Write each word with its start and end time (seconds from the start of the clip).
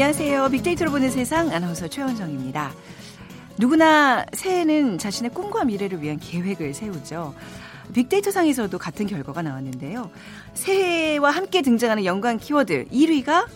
안녕하세요. 0.00 0.48
빅데이터로 0.48 0.90
보는 0.92 1.10
세상 1.10 1.50
아나운서 1.50 1.86
최원정입니다. 1.86 2.72
누구나 3.58 4.24
새해는 4.32 4.96
자신의 4.96 5.30
꿈과 5.32 5.66
미래를 5.66 6.00
위한 6.00 6.18
계획을 6.18 6.72
세우죠. 6.72 7.34
빅데이터 7.92 8.30
상에서도 8.30 8.78
같은 8.78 9.06
결과가 9.06 9.42
나왔는데요. 9.42 10.10
새해와 10.54 11.32
함께 11.32 11.60
등장하는 11.60 12.06
연관 12.06 12.38
키워드 12.38 12.86
1위가 12.86 13.46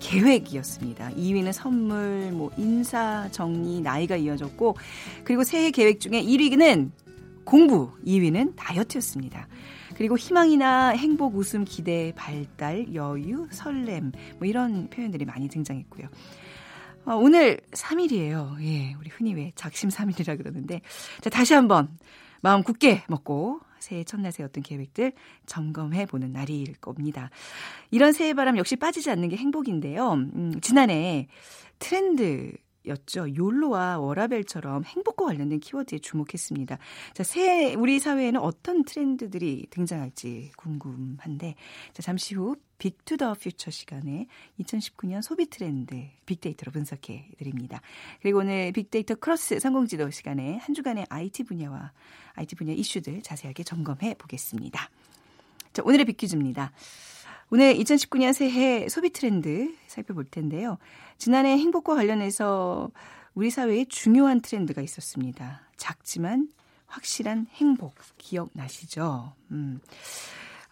계획이었습니다. 0.00 1.10
2위는 1.10 1.52
선물, 1.52 2.30
뭐 2.32 2.50
인사, 2.56 3.28
정리, 3.30 3.82
나이가 3.82 4.16
이어졌고 4.16 4.78
그리고 5.24 5.44
새해 5.44 5.70
계획 5.70 6.00
중에 6.00 6.22
1위는 6.22 6.92
공부, 7.44 7.90
2위는 8.06 8.54
다이어트였습니다. 8.56 9.48
그리고 10.00 10.16
희망이나 10.16 10.92
행복, 10.92 11.36
웃음, 11.36 11.66
기대, 11.66 12.14
발달, 12.16 12.94
여유, 12.94 13.46
설렘 13.50 14.12
뭐 14.38 14.48
이런 14.48 14.88
표현들이 14.88 15.26
많이 15.26 15.46
등장했고요. 15.46 16.08
어, 17.04 17.16
오늘 17.16 17.60
3일이에요. 17.72 18.62
예, 18.62 18.94
우리 18.98 19.10
흔히 19.10 19.34
왜 19.34 19.52
작심 19.56 19.90
3일이라 19.90 20.38
그러는데 20.38 20.80
자 21.20 21.28
다시 21.28 21.52
한번 21.52 21.98
마음 22.40 22.62
굳게 22.62 23.02
먹고 23.08 23.60
새해 23.78 24.02
첫날 24.02 24.32
세웠던 24.32 24.62
계획들 24.62 25.12
점검해 25.44 26.06
보는 26.06 26.32
날일 26.32 26.76
겁니다. 26.80 27.28
이런 27.90 28.14
새해 28.14 28.32
바람 28.32 28.56
역시 28.56 28.76
빠지지 28.76 29.10
않는 29.10 29.28
게 29.28 29.36
행복인데요. 29.36 30.14
음, 30.14 30.58
지난해 30.62 31.28
트렌드 31.78 32.54
였죠. 32.86 33.34
욜로와 33.34 33.98
워라벨처럼 33.98 34.84
행복과 34.84 35.26
관련된 35.26 35.60
키워드에 35.60 35.98
주목했습니다. 35.98 36.78
자, 37.14 37.22
새 37.22 37.74
우리 37.74 37.98
사회에는 37.98 38.40
어떤 38.40 38.84
트렌드들이 38.84 39.66
등장할지 39.70 40.52
궁금한데 40.56 41.54
자, 41.92 42.02
잠시 42.02 42.34
후 42.34 42.56
Big 42.78 43.02
to 43.02 43.18
the 43.18 43.34
Future 43.34 43.70
시간에 43.70 44.26
2019년 44.58 45.22
소비 45.22 45.48
트렌드 45.50 45.94
빅데이터로 46.24 46.72
분석해 46.72 47.28
드립니다. 47.38 47.80
그리고 48.22 48.38
오늘 48.38 48.72
빅데이터 48.72 49.14
크로스 49.14 49.60
성공지도 49.60 50.10
시간에 50.10 50.56
한 50.56 50.74
주간의 50.74 51.06
IT 51.08 51.44
분야와 51.44 51.92
IT 52.34 52.56
분야 52.56 52.72
이슈들 52.72 53.22
자세하게 53.22 53.64
점검해 53.64 54.14
보겠습니다. 54.14 54.88
자, 55.72 55.82
오늘의 55.84 56.06
빅퀴즈입니다. 56.06 56.72
오늘 57.52 57.74
2019년 57.74 58.32
새해 58.32 58.88
소비 58.88 59.10
트렌드 59.10 59.74
살펴볼 59.88 60.24
텐데요. 60.24 60.78
지난해 61.18 61.58
행복과 61.58 61.96
관련해서 61.96 62.90
우리 63.34 63.50
사회에 63.50 63.86
중요한 63.88 64.40
트렌드가 64.40 64.80
있었습니다. 64.82 65.62
작지만 65.76 66.48
확실한 66.86 67.48
행복 67.54 67.94
기억나시죠? 68.18 69.32
음. 69.50 69.80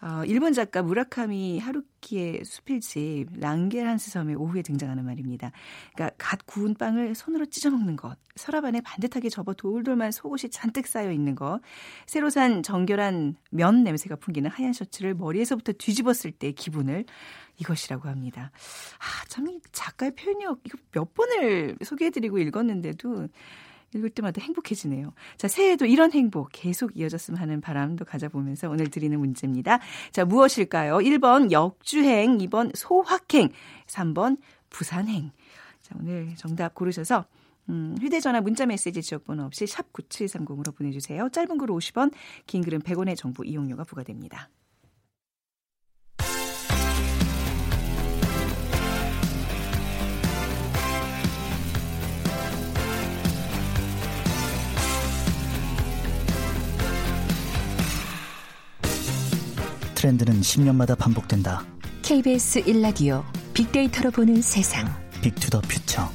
어, 0.01 0.23
일본 0.25 0.53
작가 0.53 0.81
무라카미 0.81 1.59
하루키의 1.59 2.45
수필집 2.45 3.37
랑게란스 3.37 4.11
섬의 4.11 4.35
오후에 4.35 4.61
등장하는 4.61 5.03
말입니다. 5.03 5.51
그러니까 5.93 6.15
갓 6.17 6.45
구운 6.45 6.73
빵을 6.73 7.15
손으로 7.15 7.45
찢어 7.47 7.69
먹는 7.69 7.97
것, 7.97 8.17
서랍 8.35 8.63
안에 8.63 8.79
반듯하게 8.79 9.27
접어 9.27 9.53
돌돌만 9.53 10.11
속옷이 10.11 10.51
잔뜩 10.51 10.87
쌓여 10.87 11.11
있는 11.11 11.35
것, 11.35 11.59
새로 12.05 12.29
산 12.29 12.63
정결한 12.63 13.35
면 13.51 13.83
냄새가 13.83 14.15
풍기는 14.15 14.49
하얀 14.49 14.71
셔츠를 14.71 15.15
머리에서부터 15.15 15.73
뒤집었을 15.73 16.31
때의 16.31 16.53
기분을 16.53 17.03
이것이라고 17.57 18.07
합니다. 18.07 18.51
아, 18.99 19.25
참 19.27 19.59
작가의 19.73 20.15
표현력 20.15 20.61
이거 20.63 20.77
몇 20.91 21.13
번을 21.13 21.75
소개해드리고 21.83 22.37
읽었는데도 22.39 23.27
읽을 23.93 24.09
때마다 24.09 24.41
행복해지네요. 24.41 25.13
자, 25.37 25.47
새해에도 25.47 25.85
이런 25.85 26.11
행복 26.11 26.49
계속 26.51 26.95
이어졌으면 26.95 27.39
하는 27.39 27.61
바람도 27.61 28.05
가져보면서 28.05 28.69
오늘 28.69 28.89
드리는 28.89 29.17
문제입니다. 29.19 29.79
자, 30.11 30.25
무엇일까요? 30.25 30.97
1번 30.97 31.51
역주행, 31.51 32.37
2번 32.37 32.75
소확행, 32.75 33.49
3번 33.87 34.37
부산행. 34.69 35.31
자, 35.81 35.95
오늘 35.99 36.35
정답 36.35 36.75
고르셔서 36.75 37.25
음, 37.69 37.95
휴대전화 38.01 38.41
문자메시지 38.41 39.01
지역번호 39.01 39.43
없이 39.43 39.67
샵 39.67 39.93
9730으로 39.93 40.75
보내주세요. 40.75 41.29
짧은 41.29 41.57
글 41.57 41.67
50원, 41.67 42.11
긴 42.47 42.63
글은 42.63 42.81
100원의 42.81 43.15
정보 43.15 43.43
이용료가 43.43 43.83
부과됩니다. 43.83 44.49
트렌드는 59.99 60.39
10년마다 60.39 60.97
반복된다. 60.97 61.65
KBS 62.03 62.63
1라디오 62.63 63.21
빅데이터로 63.53 64.11
보는 64.11 64.41
세상. 64.41 64.87
빅투더 65.21 65.59
퓨처. 65.59 66.09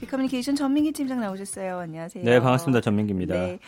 빅커뮤니케이션 0.00 0.56
전민기 0.56 0.92
팀장 0.92 1.20
나오셨어요. 1.20 1.80
안녕하세요. 1.80 2.24
네, 2.24 2.40
반갑습니다. 2.40 2.80
전민기입니다. 2.80 3.34
네. 3.34 3.58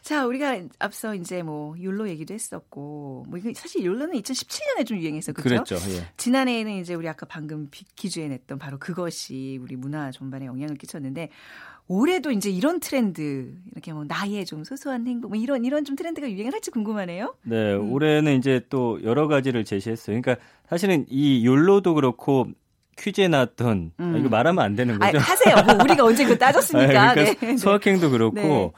자, 0.00 0.26
우리가 0.26 0.62
앞서 0.80 1.14
이제 1.14 1.44
뭐 1.44 1.78
율로 1.78 2.08
얘기도 2.08 2.34
했었고, 2.34 3.26
뭐 3.28 3.38
이거 3.38 3.52
사실 3.54 3.84
율로는 3.84 4.20
2017년에 4.20 4.84
좀 4.84 4.98
유행해서 4.98 5.32
그렇죠. 5.32 5.76
그랬죠. 5.76 5.92
예. 5.92 6.08
지난해에는 6.16 6.72
이제 6.80 6.94
우리 6.94 7.08
아까 7.08 7.24
방금 7.24 7.68
기주에 7.94 8.26
냈던 8.26 8.58
바로 8.58 8.80
그것이 8.80 9.60
우리 9.62 9.76
문화 9.76 10.10
전반에 10.10 10.46
영향을 10.46 10.74
끼쳤는데 10.74 11.30
올해도 11.88 12.30
이제 12.30 12.48
이런 12.48 12.80
트렌드 12.80 13.54
이렇게 13.72 13.92
뭐 13.92 14.04
나의 14.04 14.46
좀 14.46 14.64
소소한 14.64 15.06
행복 15.06 15.32
뭐 15.32 15.40
이런 15.40 15.64
이런 15.64 15.84
좀 15.84 15.96
트렌드가 15.96 16.30
유행을 16.30 16.52
할지 16.52 16.70
궁금하네요. 16.70 17.34
네, 17.42 17.74
음. 17.74 17.92
올해는 17.92 18.38
이제 18.38 18.60
또 18.70 19.02
여러 19.02 19.28
가지를 19.28 19.64
제시했어요. 19.64 20.20
그러니까 20.20 20.44
사실은 20.68 21.04
이 21.08 21.44
욜로도 21.44 21.94
그렇고 21.94 22.48
퀴즈에 22.96 23.28
나왔던 23.28 23.92
음. 23.98 24.14
아, 24.14 24.18
이거 24.18 24.28
말하면 24.28 24.64
안 24.64 24.76
되는 24.76 24.98
거죠? 24.98 25.18
아, 25.18 25.20
하세요. 25.20 25.56
뭐 25.66 25.84
우리가 25.84 26.04
언제 26.04 26.24
그 26.24 26.38
따졌습니까? 26.38 27.10
아, 27.10 27.12
그러니까 27.14 27.46
네. 27.46 27.56
소확행도 27.56 28.10
그렇고 28.10 28.40
네. 28.40 28.72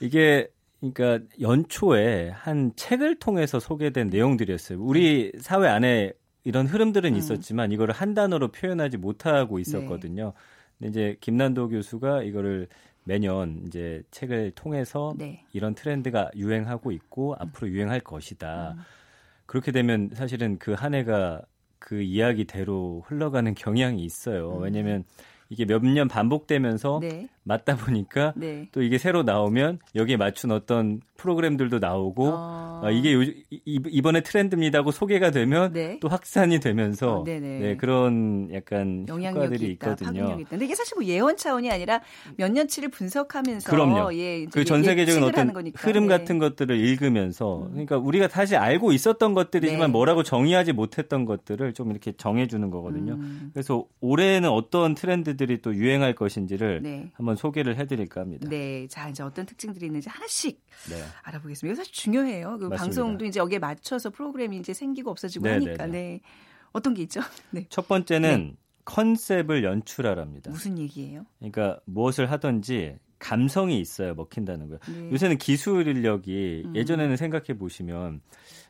이게 0.00 0.48
그러니까 0.80 1.26
연초에 1.40 2.30
한 2.30 2.72
책을 2.76 3.16
통해서 3.16 3.58
소개된 3.58 4.08
내용들이었어요. 4.08 4.78
우리 4.80 5.32
사회 5.38 5.68
안에 5.68 6.12
이런 6.44 6.66
흐름들은 6.66 7.12
음. 7.12 7.16
있었지만 7.16 7.72
이거를 7.72 7.94
한 7.94 8.14
단어로 8.14 8.48
표현하지 8.48 8.98
못하고 8.98 9.58
있었거든요. 9.58 10.24
네. 10.34 10.53
근데 10.78 10.90
이제 10.90 11.16
김난도 11.20 11.68
교수가 11.68 12.22
이거를 12.22 12.68
매년 13.04 13.62
이제 13.66 14.02
책을 14.10 14.52
통해서 14.52 15.14
네. 15.16 15.44
이런 15.52 15.74
트렌드가 15.74 16.30
유행하고 16.34 16.90
있고 16.92 17.32
음. 17.32 17.36
앞으로 17.40 17.68
유행할 17.68 18.00
것이다. 18.00 18.74
음. 18.76 18.82
그렇게 19.46 19.72
되면 19.72 20.10
사실은 20.14 20.58
그 20.58 20.72
한 20.74 20.94
해가 20.94 21.42
그 21.78 22.00
이야기대로 22.00 23.04
흘러가는 23.06 23.54
경향이 23.54 24.02
있어요. 24.04 24.56
음. 24.56 24.62
왜냐면 24.62 25.04
이게 25.50 25.66
몇 25.66 25.82
년 25.84 26.08
반복되면서 26.08 27.00
네. 27.02 27.28
맞다 27.44 27.76
보니까 27.76 28.32
네. 28.36 28.68
또 28.72 28.82
이게 28.82 28.98
새로 28.98 29.22
나오면 29.22 29.78
여기에 29.94 30.16
맞춘 30.16 30.50
어떤 30.50 31.00
프로그램들도 31.16 31.78
나오고 31.78 32.28
어... 32.28 32.80
아, 32.84 32.90
이게 32.90 33.14
요, 33.14 33.22
이, 33.50 34.02
번에 34.02 34.22
트렌드입니다 34.22 34.82
고 34.82 34.90
소개가 34.90 35.30
되면 35.30 35.72
네. 35.72 35.98
또 36.00 36.08
확산이 36.08 36.58
되면서 36.58 37.20
어, 37.20 37.24
네, 37.24 37.76
그런 37.76 38.50
약간 38.52 39.06
효과들이 39.08 39.72
있다, 39.72 39.92
있거든요. 39.92 40.38
근데 40.48 40.64
이게 40.64 40.74
사실 40.74 40.96
뭐 40.96 41.04
예언 41.06 41.36
차원이 41.36 41.70
아니라 41.70 42.00
몇 42.36 42.50
년치를 42.50 42.90
분석하면서 42.90 43.70
그럼요. 43.70 44.14
예, 44.14 44.46
그전 44.46 44.82
세계적인 44.82 45.22
어떤 45.22 45.50
흐름 45.76 46.08
네. 46.08 46.18
같은 46.18 46.38
것들을 46.38 46.76
읽으면서 46.76 47.62
음. 47.62 47.70
그러니까 47.72 47.98
우리가 47.98 48.28
사실 48.28 48.56
알고 48.56 48.92
있었던 48.92 49.34
것들이지만 49.34 49.88
네. 49.88 49.92
뭐라고 49.92 50.22
정의하지 50.22 50.72
못했던 50.72 51.24
것들을 51.24 51.72
좀 51.74 51.90
이렇게 51.90 52.12
정해주는 52.12 52.68
거거든요. 52.70 53.14
음. 53.14 53.50
그래서 53.52 53.86
올해는 54.00 54.48
어떤 54.50 54.94
트렌드들이 54.94 55.62
또 55.62 55.74
유행할 55.74 56.14
것인지를 56.14 56.80
네. 56.82 57.10
한번 57.14 57.33
한번 57.34 57.36
소개를 57.36 57.76
해드릴까 57.76 58.20
합니다. 58.20 58.48
네, 58.48 58.86
자 58.88 59.08
이제 59.08 59.22
어떤 59.22 59.44
특징들이 59.46 59.86
있는지 59.86 60.08
하나씩 60.08 60.60
네. 60.88 61.02
알아보겠습니다. 61.22 61.72
이거 61.72 61.76
사실 61.76 61.92
중요해요. 61.92 62.58
그 62.58 62.68
방송도 62.68 63.24
이제 63.24 63.40
여기에 63.40 63.58
맞춰서 63.58 64.10
프로그램이 64.10 64.58
이제 64.58 64.72
생기고 64.72 65.10
없어지고 65.10 65.44
네, 65.44 65.52
하니까 65.52 65.86
네, 65.86 65.92
네. 65.92 65.92
네. 65.92 66.20
어떤 66.72 66.94
게 66.94 67.02
있죠? 67.02 67.20
네. 67.50 67.66
첫 67.68 67.88
번째는 67.88 68.48
네. 68.48 68.56
컨셉을 68.84 69.64
연출하랍니다. 69.64 70.50
무슨 70.50 70.78
얘기예요? 70.78 71.26
그러니까 71.38 71.80
무엇을 71.84 72.30
하든지 72.30 72.96
감성이 73.18 73.80
있어야 73.80 74.14
먹힌다는 74.14 74.68
거예요. 74.68 74.80
네. 74.88 75.10
요새는 75.12 75.38
기술 75.38 75.86
인력이 75.86 76.64
음. 76.66 76.76
예전에는 76.76 77.16
생각해 77.16 77.58
보시면 77.58 78.20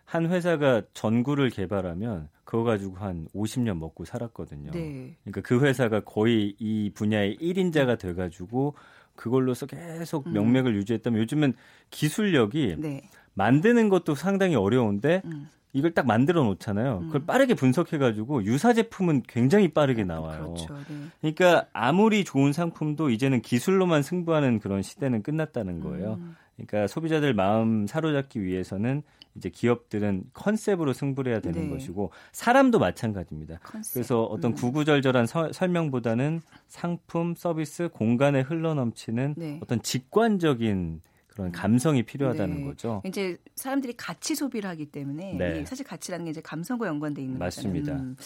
한 0.05 0.31
회사가 0.31 0.83
전구를 0.93 1.51
개발하면 1.51 2.29
그거 2.45 2.63
가지고 2.63 2.97
한 2.97 3.27
50년 3.35 3.79
먹고 3.79 4.05
살았거든요. 4.05 4.71
네. 4.73 5.17
그러니까 5.25 5.41
그 5.43 5.61
회사가 5.65 6.01
거의 6.01 6.55
이 6.59 6.91
분야의 6.95 7.39
1인자가 7.39 7.99
돼 7.99 8.15
가지고 8.15 8.75
그걸로서 9.17 9.67
계속 9.67 10.27
음. 10.27 10.33
명맥을 10.33 10.73
음. 10.73 10.77
유지했다면 10.77 11.21
요즘은 11.23 11.55
기술력이 11.91 12.77
네. 12.79 13.09
만드는 13.35 13.89
것도 13.89 14.15
상당히 14.15 14.55
어려운데 14.55 15.23
음. 15.25 15.49
이걸 15.73 15.93
딱 15.93 16.07
만들어 16.07 16.45
놓잖아요. 16.45 16.99
음. 16.99 17.07
그걸 17.09 17.27
빠르게 17.27 17.55
분석해 17.55 17.99
가지고 17.99 18.45
유사 18.45 18.73
제품은 18.73 19.25
굉장히 19.27 19.69
빠르게 19.69 20.05
나와요. 20.05 20.55
그렇죠. 20.55 20.75
네. 20.89 21.33
그러니까 21.35 21.67
아무리 21.73 22.25
좋은 22.25 22.53
상품도 22.53 23.11
이제는 23.11 23.43
기술로만 23.43 24.03
승부하는 24.03 24.61
그런 24.61 24.83
시대는 24.83 25.23
끝났다는 25.23 25.81
거예요. 25.81 26.19
음. 26.21 26.37
그러니까 26.57 26.87
소비자들 26.87 27.35
마음 27.35 27.87
사로잡기 27.87 28.43
위해서는 28.43 29.03
이제 29.37 29.49
기업들은 29.49 30.25
컨셉으로 30.33 30.93
승부를 30.93 31.33
해야 31.33 31.41
되는 31.41 31.63
네. 31.63 31.69
것이고 31.71 32.13
사람도 32.33 32.79
마찬가지입니다. 32.79 33.59
컨셉. 33.65 33.95
그래서 33.95 34.23
어떤 34.25 34.53
음. 34.53 34.55
구구절절한 34.55 35.27
서- 35.27 35.53
설명보다는 35.53 36.41
상품, 36.69 37.35
서비스, 37.37 37.89
공간에 37.93 38.41
흘러넘치는 38.43 39.35
네. 39.37 39.59
어떤 39.61 39.83
직관적인 39.83 41.01
그런 41.35 41.51
감성이 41.51 42.05
필요하다는 42.05 42.59
네. 42.59 42.65
거죠. 42.65 43.03
이제 43.05 43.37
사람들이 43.57 43.95
가치 43.97 44.37
소비를 44.37 44.71
하기 44.71 44.87
때문에 44.87 45.35
네. 45.35 45.61
이 45.61 45.67
사실 45.67 45.85
가치라는 45.85 46.27
게 46.27 46.31
이제 46.31 46.41
감성과 46.41 46.87
연관돼 46.87 47.23
있는 47.23 47.39
맞습니다. 47.39 47.93
음. 47.95 48.17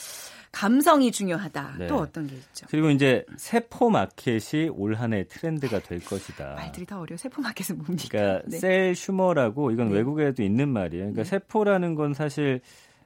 감성이 0.53 1.11
중요하다. 1.11 1.77
네. 1.79 1.87
또 1.87 1.97
어떤 1.97 2.27
게 2.27 2.37
있죠? 2.37 2.67
그리고 2.71 2.91
이제 2.91 3.25
세포 3.39 3.89
마켓이 3.91 4.69
올 4.71 4.95
한 4.95 5.13
해 5.15 5.25
트렌드가 5.27 5.79
될 5.81 6.01
것이다. 6.05 6.55
말들이 6.55 6.85
더 6.85 7.01
어려워. 7.01 7.17
세포 7.17 7.41
마켓은 7.41 7.79
뭡니까? 7.79 8.09
그러니까 8.11 8.43
네. 8.49 8.59
셀 8.59 8.95
슈머라고 8.95 9.71
이건 9.71 9.89
네. 9.89 9.95
외국에도 9.95 10.43
있는 10.43 10.69
말이에요. 10.69 11.05
그러니까 11.05 11.23
네. 11.23 11.29
세포라는 11.29 11.95
건 11.95 12.13
사실 12.15 12.61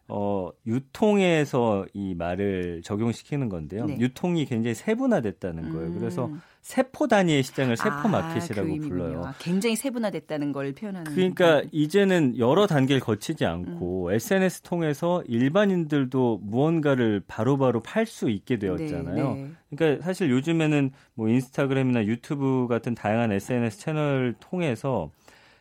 어 0.09 0.51
유통에서 0.67 1.87
이 1.95 2.15
말을 2.15 2.83
적용시키는 2.83 3.49
건데요. 3.49 3.87
네. 3.87 3.99
유통이 4.01 4.47
굉장히 4.47 4.75
세분화됐다는 4.75 5.73
거예요. 5.73 5.87
음. 5.89 5.99
그래서 5.99 6.29
세포 6.63 7.09
단위의 7.09 7.43
시장을 7.43 7.77
세포 7.77 7.91
아, 7.91 8.09
마켓이라고 8.09 8.69
그. 8.79 8.89
불러요. 8.89 9.25
아, 9.27 9.35
굉장히 9.41 9.75
세분화됐다는 9.75 10.53
걸 10.53 10.73
표현하는. 10.73 11.13
그러니까 11.13 11.57
거군요. 11.57 11.69
이제는 11.73 12.39
여러 12.39 12.69
단계를 12.69 13.01
거치지 13.01 13.45
않고 13.45 14.13
SNS 14.13 14.63
통해서 14.63 15.25
일반인들도 15.27 16.41
무언가를 16.43 17.21
바로바로 17.27 17.81
팔 17.81 18.07
수 18.07 18.31
있게 18.31 18.59
되었잖아요. 18.59 19.35
네, 19.35 19.43
네. 19.43 19.51
그러니까 19.75 20.05
사실 20.05 20.31
요즘에는 20.31 20.93
뭐 21.15 21.29
인스타그램이나 21.29 22.05
유튜브 22.07 22.67
같은 22.69 22.95
다양한 22.95 23.33
SNS 23.33 23.79
채널을 23.81 24.35
통해서 24.39 25.11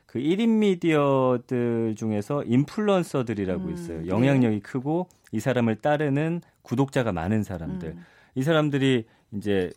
그 0.06 0.20
1인 0.20 0.50
미디어들 0.60 1.96
중에서 1.96 2.44
인플루언서들이라고 2.44 3.64
음, 3.64 3.74
있어요. 3.74 4.02
네. 4.02 4.08
영향력이 4.08 4.60
크고 4.60 5.08
이 5.32 5.40
사람을 5.40 5.78
따르는 5.78 6.42
구독자가 6.62 7.12
많은 7.12 7.44
사람들. 7.44 7.90
음. 7.90 8.06
이 8.36 8.44
사람들이 8.44 9.06
이제 9.34 9.72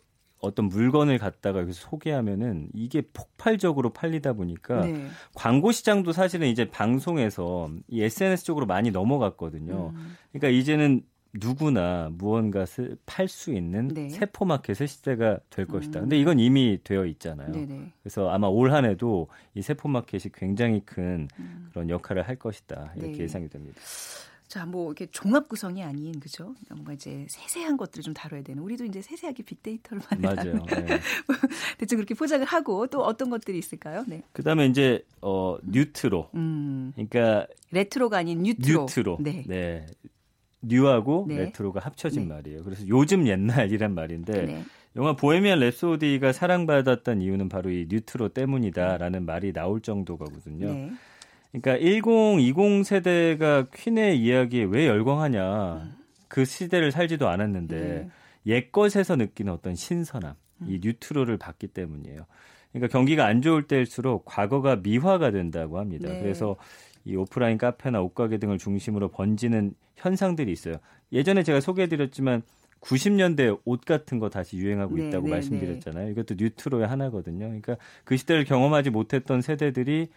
어떤 0.45 0.65
물건을 0.67 1.17
갖다가 1.17 1.59
여기서 1.59 1.89
소개하면은 1.89 2.69
이게 2.73 3.01
폭발적으로 3.13 3.91
팔리다 3.91 4.33
보니까 4.33 4.85
네. 4.85 5.07
광고 5.33 5.71
시장도 5.71 6.11
사실은 6.11 6.47
이제 6.47 6.65
방송에서 6.69 7.69
이 7.87 8.01
SNS 8.03 8.45
쪽으로 8.45 8.65
많이 8.65 8.91
넘어갔거든요. 8.91 9.91
음. 9.93 10.15
그러니까 10.31 10.49
이제는 10.49 11.03
누구나 11.33 12.09
무언가를 12.13 12.97
팔 13.05 13.27
수 13.27 13.53
있는 13.53 13.89
네. 13.89 14.09
세포 14.09 14.45
마켓의 14.45 14.87
시대가 14.87 15.39
될 15.49 15.65
것이다. 15.65 15.99
음. 15.99 16.01
근데 16.03 16.19
이건 16.19 16.39
이미 16.39 16.79
되어 16.83 17.05
있잖아요. 17.05 17.51
네네. 17.51 17.91
그래서 18.01 18.29
아마 18.29 18.47
올 18.47 18.71
한해도 18.71 19.27
이 19.53 19.61
세포 19.61 19.89
마켓이 19.89 20.31
굉장히 20.33 20.81
큰 20.85 21.27
음. 21.39 21.69
그런 21.71 21.89
역할을 21.89 22.27
할 22.27 22.37
것이다. 22.37 22.93
이렇게 22.95 23.17
네. 23.17 23.23
예상이 23.23 23.49
됩니다. 23.49 23.81
자, 24.47 24.65
뭐 24.65 24.87
이렇게 24.91 25.07
종합 25.07 25.49
구성이 25.49 25.83
아닌 25.83 26.19
그죠? 26.19 26.53
뭔가 26.69 26.93
이제 26.93 27.25
세세한 27.29 27.77
것들을 27.77 28.03
좀 28.03 28.13
다뤄야 28.13 28.43
되는. 28.43 28.61
우리도 28.61 28.85
이제 28.85 29.01
세세하게 29.01 29.43
빅데이터를 29.43 30.01
맞아요. 30.21 30.53
만들어 30.53 30.85
네. 30.85 30.99
대충 31.79 31.97
그렇게 31.97 32.13
포장을 32.13 32.45
하고 32.45 32.87
또 32.87 33.03
어떤 33.03 33.29
것들이 33.29 33.57
있을까요? 33.57 34.03
네. 34.07 34.23
그다음에 34.33 34.67
이제 34.67 35.03
어 35.21 35.57
newtro. 35.63 36.29
음. 36.35 36.91
그러니까 36.93 37.47
retro가 37.71 38.19
아닌 38.19 38.43
newtro. 38.43 38.81
newtro. 38.81 39.17
네. 39.21 39.43
네. 39.47 39.85
new하고 40.61 41.25
네. 41.27 41.37
retro가 41.37 41.79
합쳐진 41.79 42.23
네. 42.23 42.27
말이에요. 42.35 42.63
그래서 42.63 42.87
요즘 42.87 43.27
옛날이란 43.27 43.93
말인데 43.93 44.45
네. 44.45 44.65
영화 44.95 45.15
보헤미안 45.15 45.59
랩소디가 45.59 46.33
사랑받았던 46.33 47.21
이유는 47.21 47.49
바로 47.49 47.69
이 47.69 47.87
newtro 47.89 48.29
때문이다라는 48.29 49.25
말이 49.25 49.51
나올 49.53 49.81
정도거든요. 49.81 50.91
네. 51.55 51.61
그러니까 51.61 51.77
1020 51.77 52.85
세대가 52.85 53.67
퀸의 53.73 54.19
이야기에 54.19 54.65
왜 54.65 54.87
열광하냐. 54.87 55.95
그 56.27 56.43
시대를 56.43 56.91
살지도 56.91 57.29
않았는데 57.29 57.79
네. 57.79 58.09
옛것에서 58.45 59.15
느끼는 59.15 59.53
어떤 59.53 59.75
신선함, 59.75 60.35
음. 60.61 60.67
이 60.69 60.79
뉴트로를 60.83 61.37
받기 61.37 61.67
때문이에요. 61.67 62.25
그러니까 62.71 62.91
경기가 62.91 63.25
안 63.25 63.41
좋을 63.41 63.63
때일수록 63.63 64.25
과거가 64.25 64.77
미화가 64.77 65.31
된다고 65.31 65.79
합니다. 65.79 66.09
네. 66.09 66.21
그래서 66.21 66.57
이 67.05 67.15
오프라인 67.15 67.57
카페나 67.57 68.01
옷가게 68.01 68.37
등을 68.37 68.57
중심으로 68.57 69.09
번지는 69.09 69.73
현상들이 69.95 70.51
있어요. 70.51 70.75
예전에 71.13 71.43
제가 71.43 71.61
소개해드렸지만 71.61 72.41
90년대 72.81 73.59
옷 73.65 73.81
같은 73.85 74.19
거 74.19 74.29
다시 74.29 74.57
유행하고 74.57 74.97
네, 74.97 75.07
있다고 75.07 75.27
네, 75.27 75.33
말씀드렸잖아요. 75.33 76.09
이것도 76.11 76.35
뉴트로의 76.37 76.87
하나거든요. 76.87 77.45
그러니까 77.45 77.77
그 78.03 78.17
시대를 78.17 78.43
경험하지 78.43 78.89
못했던 78.89 79.41
세대들이 79.41 80.09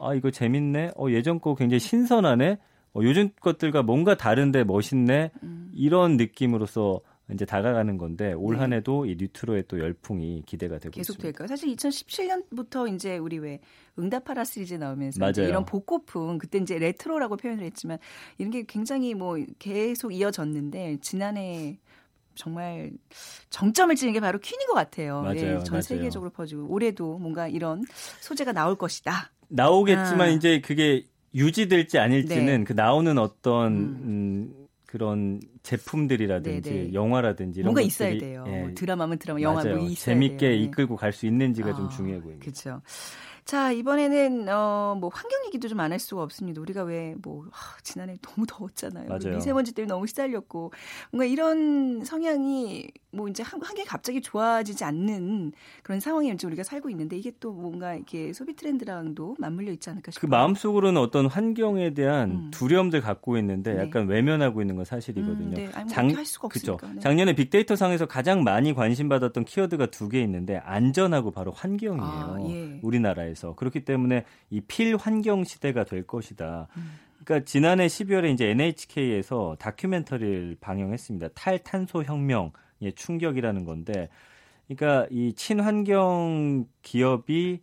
아 0.00 0.14
이거 0.14 0.30
재밌네. 0.30 0.92
어 0.96 1.10
예전 1.10 1.40
거 1.40 1.54
굉장히 1.54 1.80
신선하네. 1.80 2.58
어, 2.94 3.00
요즘 3.02 3.30
것들과 3.40 3.82
뭔가 3.82 4.16
다른데 4.16 4.64
멋있네. 4.64 5.30
음. 5.42 5.70
이런 5.74 6.16
느낌으로서 6.16 7.00
이제 7.32 7.44
다가가는 7.44 7.98
건데 7.98 8.32
올 8.32 8.54
네. 8.54 8.60
한해도 8.60 9.04
이 9.04 9.16
뉴트로의 9.18 9.64
또 9.68 9.78
열풍이 9.78 10.44
기대가 10.46 10.78
되고 10.78 10.92
계속 10.92 11.12
있습니다. 11.14 11.22
될까요? 11.22 11.46
사실 11.46 11.74
2017년부터 11.74 12.92
이제 12.92 13.18
우리 13.18 13.38
왜 13.38 13.60
응답하라 13.98 14.44
시리즈 14.44 14.74
나오면서 14.74 15.30
이런 15.42 15.66
복고풍 15.66 16.38
그때 16.38 16.58
이제 16.58 16.78
레트로라고 16.78 17.36
표현을 17.36 17.64
했지만 17.64 17.98
이런 18.38 18.50
게 18.50 18.64
굉장히 18.66 19.14
뭐 19.14 19.36
계속 19.58 20.14
이어졌는데 20.14 20.98
지난해 21.02 21.78
정말 22.34 22.92
정점을 23.50 23.94
찍은 23.94 24.14
게 24.14 24.20
바로 24.20 24.38
퀸인 24.38 24.66
것 24.68 24.74
같아요. 24.74 25.20
맞아요, 25.20 25.36
예, 25.36 25.58
전 25.64 25.72
맞아요. 25.72 25.82
세계적으로 25.82 26.30
퍼지고 26.30 26.66
올해도 26.68 27.18
뭔가 27.18 27.48
이런 27.48 27.84
소재가 28.20 28.52
나올 28.52 28.76
것이다. 28.76 29.30
나오겠지만 29.48 30.20
아. 30.20 30.26
이제 30.28 30.60
그게 30.60 31.06
유지될지 31.34 31.98
아닐지는 31.98 32.58
네. 32.60 32.64
그 32.64 32.72
나오는 32.72 33.16
어떤 33.18 33.72
음. 33.72 34.00
음, 34.04 34.66
그런 34.86 35.40
제품들이라든지 35.62 36.70
네, 36.70 36.82
네. 36.84 36.92
영화라든지 36.94 37.60
이런 37.60 37.74
뭔가 37.74 37.82
것들이 37.82 37.86
있어야 37.88 38.18
돼요. 38.18 38.44
예, 38.48 38.60
뭐 38.62 38.70
드라마면 38.74 39.18
드라마, 39.18 39.40
영화 39.42 39.62
맞아요. 39.62 39.76
뭐 39.76 39.86
있어야 39.86 40.14
재밌게 40.14 40.38
돼요. 40.38 40.50
네. 40.50 40.56
이끌고 40.64 40.96
갈 40.96 41.12
수 41.12 41.26
있는지가 41.26 41.74
좀 41.74 41.86
아, 41.86 41.88
중요해 41.90 42.20
보입니다. 42.22 42.40
그렇죠. 42.44 42.80
자 43.48 43.72
이번에는 43.72 44.46
어 44.50 44.78
뭐 45.00 45.10
환경 45.12 45.38
얘기도 45.46 45.68
좀 45.68 45.80
안 45.80 45.92
할 45.92 45.98
수가 45.98 46.22
없습니다. 46.22 46.60
우리가 46.60 46.82
왜뭐 46.82 47.46
지난해 47.82 48.16
너무 48.20 48.46
더웠잖아요. 48.46 49.08
맞아요. 49.08 49.36
미세먼지 49.36 49.72
때문에 49.72 49.88
너무 49.92 50.06
시달렸고 50.06 50.72
뭔가 51.12 51.24
이런 51.24 52.04
성향이 52.04 52.88
뭐 53.10 53.26
이제 53.28 53.42
한- 53.42 53.62
환경이 53.62 53.86
갑자기 53.86 54.20
좋아지지 54.20 54.84
않는 54.84 55.52
그런 55.82 55.98
상황에 56.00 56.30
이제 56.30 56.46
우리가 56.46 56.62
살고 56.62 56.90
있는데 56.90 57.16
이게 57.16 57.32
또 57.40 57.52
뭔가 57.52 57.94
이렇게 57.94 58.32
소비 58.34 58.54
트렌드랑도 58.56 59.36
맞물려 59.38 59.72
있지 59.72 59.88
않을까 59.88 60.06
그 60.06 60.12
싶어요. 60.12 60.30
마음속으로는 60.30 61.00
어떤 61.00 61.26
환경에 61.26 61.94
대한 61.94 62.30
음. 62.30 62.50
두려움들 62.50 63.00
갖고 63.00 63.38
있는데 63.38 63.74
네. 63.74 63.80
약간 63.82 64.08
외면하고 64.08 64.60
있는 64.60 64.76
건 64.76 64.84
사실이거든요. 64.84 65.48
음, 65.48 65.54
네. 65.54 65.70
아니, 65.72 65.84
뭐 65.84 65.94
장- 65.94 66.10
할 66.10 66.24
수가. 66.26 66.46
없으니까. 66.46 66.92
네. 66.94 67.00
작년에 67.00 67.34
빅데이터 67.34 67.76
상에서 67.76 68.04
가장 68.06 68.42
많이 68.44 68.74
관심 68.74 69.08
받았던 69.08 69.44
키워드가 69.46 69.86
두 69.86 70.08
개 70.08 70.20
있는데 70.22 70.56
안전하고 70.58 71.30
바로 71.30 71.52
환경이에요. 71.52 72.04
아, 72.04 72.36
예. 72.50 72.80
우리나라에서 72.82 73.37
그렇기 73.54 73.84
때문에 73.84 74.24
이 74.50 74.60
필환경 74.60 75.44
시대가 75.44 75.84
될 75.84 76.06
것이다. 76.06 76.68
음. 76.76 76.98
그러니까 77.24 77.44
지난해 77.44 77.86
12월에 77.86 78.32
이제 78.32 78.48
NHK에서 78.48 79.56
다큐멘터리를 79.58 80.56
방영했습니다. 80.60 81.28
탈탄소 81.34 82.04
혁명의 82.04 82.92
충격이라는 82.94 83.64
건데, 83.64 84.08
그러니까 84.66 85.06
이 85.10 85.32
친환경 85.34 86.66
기업이 86.82 87.60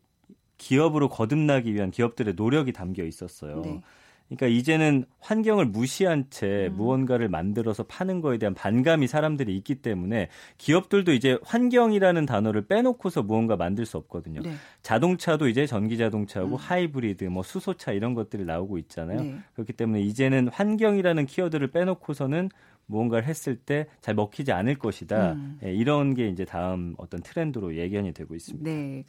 기업으로 0.57 1.09
거듭나기 1.09 1.73
위한 1.73 1.91
기업들의 1.91 2.35
노력이 2.35 2.73
담겨 2.73 3.03
있었어요. 3.03 3.61
네. 3.61 3.81
그러니까 4.27 4.47
이제는 4.47 5.05
환경을 5.19 5.65
무시한 5.65 6.25
채 6.29 6.67
음. 6.71 6.77
무언가를 6.77 7.29
만들어서 7.29 7.83
파는 7.83 8.21
거에 8.21 8.37
대한 8.37 8.53
반감이 8.55 9.07
사람들이 9.07 9.55
있기 9.57 9.75
때문에 9.75 10.29
기업들도 10.57 11.13
이제 11.13 11.37
환경이라는 11.43 12.25
단어를 12.25 12.65
빼놓고서 12.67 13.23
무언가 13.23 13.55
만들 13.55 13.85
수 13.85 13.97
없거든요. 13.97 14.41
네. 14.41 14.53
자동차도 14.81 15.47
이제 15.47 15.67
전기 15.67 15.97
자동차하고 15.97 16.55
음. 16.55 16.57
하이브리드, 16.57 17.25
뭐 17.25 17.43
수소차 17.43 17.91
이런 17.91 18.13
것들이 18.13 18.45
나오고 18.45 18.77
있잖아요. 18.79 19.21
네. 19.21 19.37
그렇기 19.53 19.73
때문에 19.73 20.01
이제는 20.01 20.47
환경이라는 20.47 21.25
키워드를 21.27 21.67
빼놓고서는 21.67 22.49
무언가를 22.87 23.27
했을 23.27 23.55
때 23.55 23.87
잘 24.01 24.13
먹히지 24.13 24.51
않을 24.51 24.75
것이다. 24.75 25.33
음. 25.33 25.59
예, 25.63 25.73
이런 25.73 26.13
게 26.13 26.27
이제 26.27 26.45
다음 26.45 26.93
어떤 26.97 27.21
트렌드로 27.21 27.75
예견이 27.75 28.13
되고 28.13 28.35
있습니다. 28.35 28.69
네. 28.69 29.03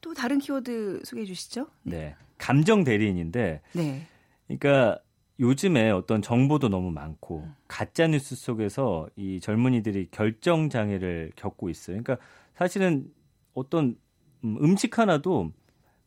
또 0.00 0.14
다른 0.14 0.38
키워드 0.38 1.02
소개해 1.04 1.26
주시죠. 1.26 1.68
네. 1.82 2.14
감정 2.38 2.84
대리인인데 2.84 3.60
네. 3.72 4.06
그러니까 4.46 4.98
요즘에 5.38 5.90
어떤 5.90 6.22
정보도 6.22 6.68
너무 6.68 6.90
많고 6.90 7.46
가짜 7.68 8.06
뉴스 8.06 8.34
속에서 8.36 9.08
이 9.16 9.40
젊은이들이 9.40 10.08
결정 10.10 10.70
장애를 10.70 11.32
겪고 11.36 11.68
있어요. 11.68 12.02
그러니까 12.02 12.24
사실은 12.54 13.06
어떤 13.54 13.96
음, 14.44 14.56
음식 14.62 14.98
하나도 14.98 15.52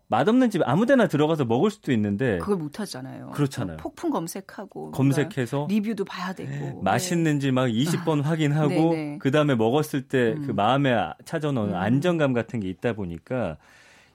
맛없는 0.08 0.50
집 0.50 0.68
아무데나 0.68 1.08
들어가서 1.08 1.46
먹을 1.46 1.70
수도 1.70 1.92
있는데 1.92 2.40
그걸 2.40 2.58
못 2.58 2.80
하잖아요. 2.80 3.30
그렇잖아요. 3.30 3.78
폭풍 3.78 4.10
검색하고 4.10 4.90
검색해서 4.92 5.68
리뷰도 5.70 6.06
봐야 6.06 6.34
되고 6.34 6.82
맛있는지 6.82 7.52
막 7.52 7.68
20번 7.68 8.24
확인하고 8.24 8.70
네, 8.70 8.90
네. 8.90 9.18
그 9.20 9.30
다음에 9.30 9.54
먹었을 9.54 10.08
때그 10.08 10.48
음. 10.50 10.56
마음에 10.56 10.96
찾아오는 11.26 11.70
음. 11.70 11.76
안정감 11.76 12.34
같은 12.34 12.60
게 12.60 12.68
있다 12.70 12.94
보니까 12.94 13.58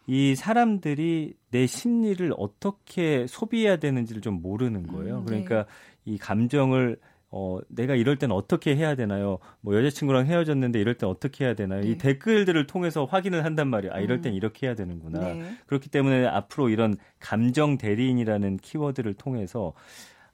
이 0.07 0.35
사람들이 0.35 1.35
내 1.51 1.67
심리를 1.67 2.33
어떻게 2.37 3.27
소비해야 3.27 3.77
되는지를 3.77 4.23
좀 4.23 4.43
모르는 4.43 4.87
거예요. 4.87 5.19
음, 5.19 5.21
네. 5.21 5.27
그러니까 5.27 5.67
이 6.05 6.19
감정을 6.19 6.99
어, 7.37 7.59
내가 7.69 7.97
이럴 7.97 8.17
땐 8.17 8.31
어떻게 8.31 8.77
해야 8.77 8.95
되나요? 8.95 9.39
뭐 9.61 9.75
여자친구랑 9.75 10.27
헤어졌는데 10.27 10.81
이럴 10.81 10.95
땐 10.95 11.09
어떻게 11.09 11.45
해야 11.45 11.55
되나요? 11.55 11.81
네. 11.81 11.89
이 11.89 11.99
댓글들을 11.99 12.69
통해서 12.69 13.07
확인을 13.07 13.45
한단 13.45 13.69
말이에요. 13.69 13.93
아, 13.93 13.99
이럴 13.99 14.21
땐 14.21 14.35
음. 14.35 14.37
이렇게 14.37 14.69
해야 14.69 14.77
되는구나. 14.77 15.19
네. 15.19 15.57
그렇기 15.67 15.89
때문에 15.89 16.27
앞으로 16.27 16.69
이런 16.69 16.95
감정 17.19 17.77
대리인이라는 17.77 18.59
키워드를 18.59 19.15
통해서 19.15 19.73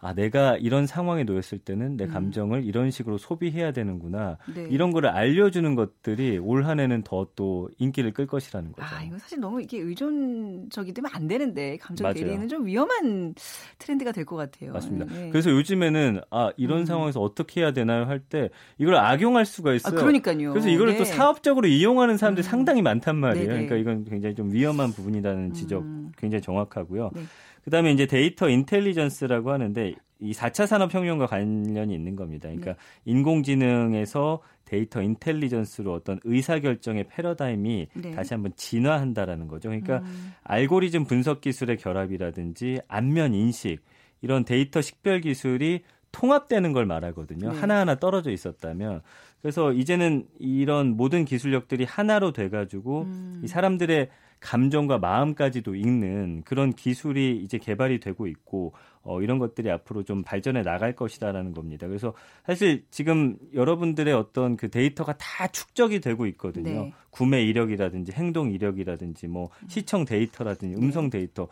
아, 0.02 0.14
내가 0.14 0.56
이런 0.56 0.86
상황에 0.86 1.24
놓였을 1.24 1.58
때는 1.58 1.96
내 1.96 2.04
음. 2.04 2.10
감정을 2.10 2.64
이런 2.64 2.90
식으로 2.90 3.18
소비해야 3.18 3.72
되는구나. 3.72 4.38
네. 4.54 4.66
이런 4.70 4.92
거를 4.92 5.10
알려주는 5.10 5.74
것들이 5.74 6.38
올 6.38 6.64
한 6.64 6.80
해는 6.80 7.02
더 7.02 7.26
또 7.36 7.68
인기를 7.78 8.12
끌 8.12 8.26
것이라는 8.26 8.72
거죠. 8.72 8.86
아, 8.94 9.02
이거 9.02 9.18
사실 9.18 9.38
너무 9.40 9.60
이게 9.62 9.78
의존적이 9.78 10.92
되면 10.94 11.10
안 11.14 11.26
되는데 11.28 11.76
감정 11.78 12.04
맞아요. 12.06 12.14
대리는 12.14 12.48
좀 12.48 12.66
위험한 12.66 13.34
트렌드가 13.78 14.12
될 14.12 14.24
것 14.24 14.36
같아요. 14.36 14.72
맞습니다. 14.72 15.06
네. 15.06 15.30
그래서 15.30 15.50
요즘에는 15.50 16.20
아 16.30 16.50
이런 16.56 16.80
음. 16.80 16.84
상황에서 16.86 17.20
어떻게 17.20 17.60
해야 17.60 17.72
되나요 17.72 18.04
할 18.04 18.20
때 18.20 18.48
이걸 18.78 18.94
악용할 18.96 19.44
수가 19.46 19.70
아, 19.70 19.74
있어요. 19.74 19.94
그러니까요. 19.96 20.50
그래서 20.52 20.68
이거를 20.68 20.92
네. 20.92 20.98
또 20.98 21.04
사업적으로 21.04 21.66
이용하는 21.68 22.16
사람들이 22.16 22.46
음. 22.46 22.48
상당히 22.48 22.82
많단 22.82 23.16
말이에요. 23.16 23.48
네네. 23.48 23.66
그러니까 23.66 23.76
이건 23.76 24.04
굉장히 24.04 24.34
좀 24.34 24.52
위험한 24.52 24.92
부분이라는 24.92 25.52
지적 25.54 25.82
음. 25.82 26.12
굉장히 26.16 26.42
정확하고요. 26.42 27.10
네. 27.14 27.22
그다음에 27.64 27.92
이제 27.92 28.06
데이터 28.06 28.48
intelligence라고 28.48 29.50
하는데 29.50 29.94
이 30.20 30.32
4차 30.32 30.66
산업혁명과 30.66 31.26
관련이 31.26 31.94
있는 31.94 32.14
겁니다. 32.14 32.48
그러니까 32.48 32.72
네. 32.72 32.78
인공지능에서 33.06 34.40
데이터 34.66 35.02
intelligence로 35.02 35.92
어떤 35.92 36.20
의사결정의 36.24 37.06
패러다임이 37.08 37.88
네. 37.94 38.10
다시 38.12 38.34
한번 38.34 38.52
진화한다라는 38.54 39.48
거죠. 39.48 39.68
그러니까 39.70 39.98
음. 39.98 40.32
알고리즘 40.44 41.04
분석 41.04 41.40
기술의 41.40 41.78
결합이라든지 41.78 42.80
안면 42.86 43.34
인식 43.34 43.80
이런 44.20 44.44
데이터 44.44 44.80
식별 44.80 45.20
기술이 45.22 45.82
통합되는 46.12 46.72
걸 46.72 46.86
말하거든요. 46.86 47.52
네. 47.52 47.58
하나하나 47.58 47.96
떨어져 47.96 48.30
있었다면 48.30 49.00
그래서 49.40 49.72
이제는 49.72 50.26
이런 50.38 50.96
모든 50.96 51.24
기술력들이 51.24 51.84
하나로 51.84 52.32
돼가지고 52.32 53.02
음. 53.02 53.40
이 53.42 53.48
사람들의 53.48 54.08
감정과 54.40 54.98
마음까지도 54.98 55.74
읽는 55.74 56.42
그런 56.44 56.72
기술이 56.72 57.40
이제 57.44 57.58
개발이 57.58 58.00
되고 58.00 58.26
있고 58.26 58.72
어, 59.02 59.22
이런 59.22 59.38
것들이 59.38 59.70
앞으로 59.70 60.02
좀 60.02 60.22
발전해 60.22 60.62
나갈 60.62 60.94
것이다라는 60.94 61.52
겁니다. 61.52 61.86
그래서 61.86 62.12
사실 62.44 62.84
지금 62.90 63.36
여러분들의 63.54 64.12
어떤 64.12 64.56
그 64.56 64.70
데이터가 64.70 65.16
다 65.16 65.46
축적이 65.46 66.00
되고 66.00 66.26
있거든요. 66.26 66.84
네. 66.84 66.94
구매 67.10 67.42
이력이라든지 67.42 68.12
행동 68.12 68.50
이력이라든지 68.50 69.26
뭐 69.28 69.50
시청 69.68 70.04
데이터라든지 70.04 70.76
음성 70.76 71.10
데이터. 71.10 71.48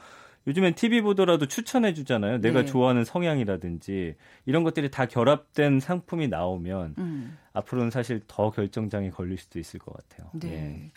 요즘엔 0.49 0.75
TV 0.75 1.03
보더라도 1.03 1.47
추천해 1.47 1.93
주잖아요. 1.93 2.41
내가 2.41 2.61
네. 2.63 2.67
좋아하는 2.67 3.05
성향이라든지 3.05 4.17
이런 4.47 4.65
것들이 4.65 4.91
다 4.91 5.05
결합된 5.05 5.79
상품이 5.79 6.29
나오면 6.29 6.95
음. 6.97 7.39
앞으로는 7.53 7.91
사실 7.91 8.23
더 8.27 8.51
결정장애 8.51 9.11
걸릴 9.11 9.37
수도 9.37 9.59
있을 9.59 9.79
것 9.79 9.95
같아요. 9.95 10.31
네. 10.33 10.49
예. 10.53 10.91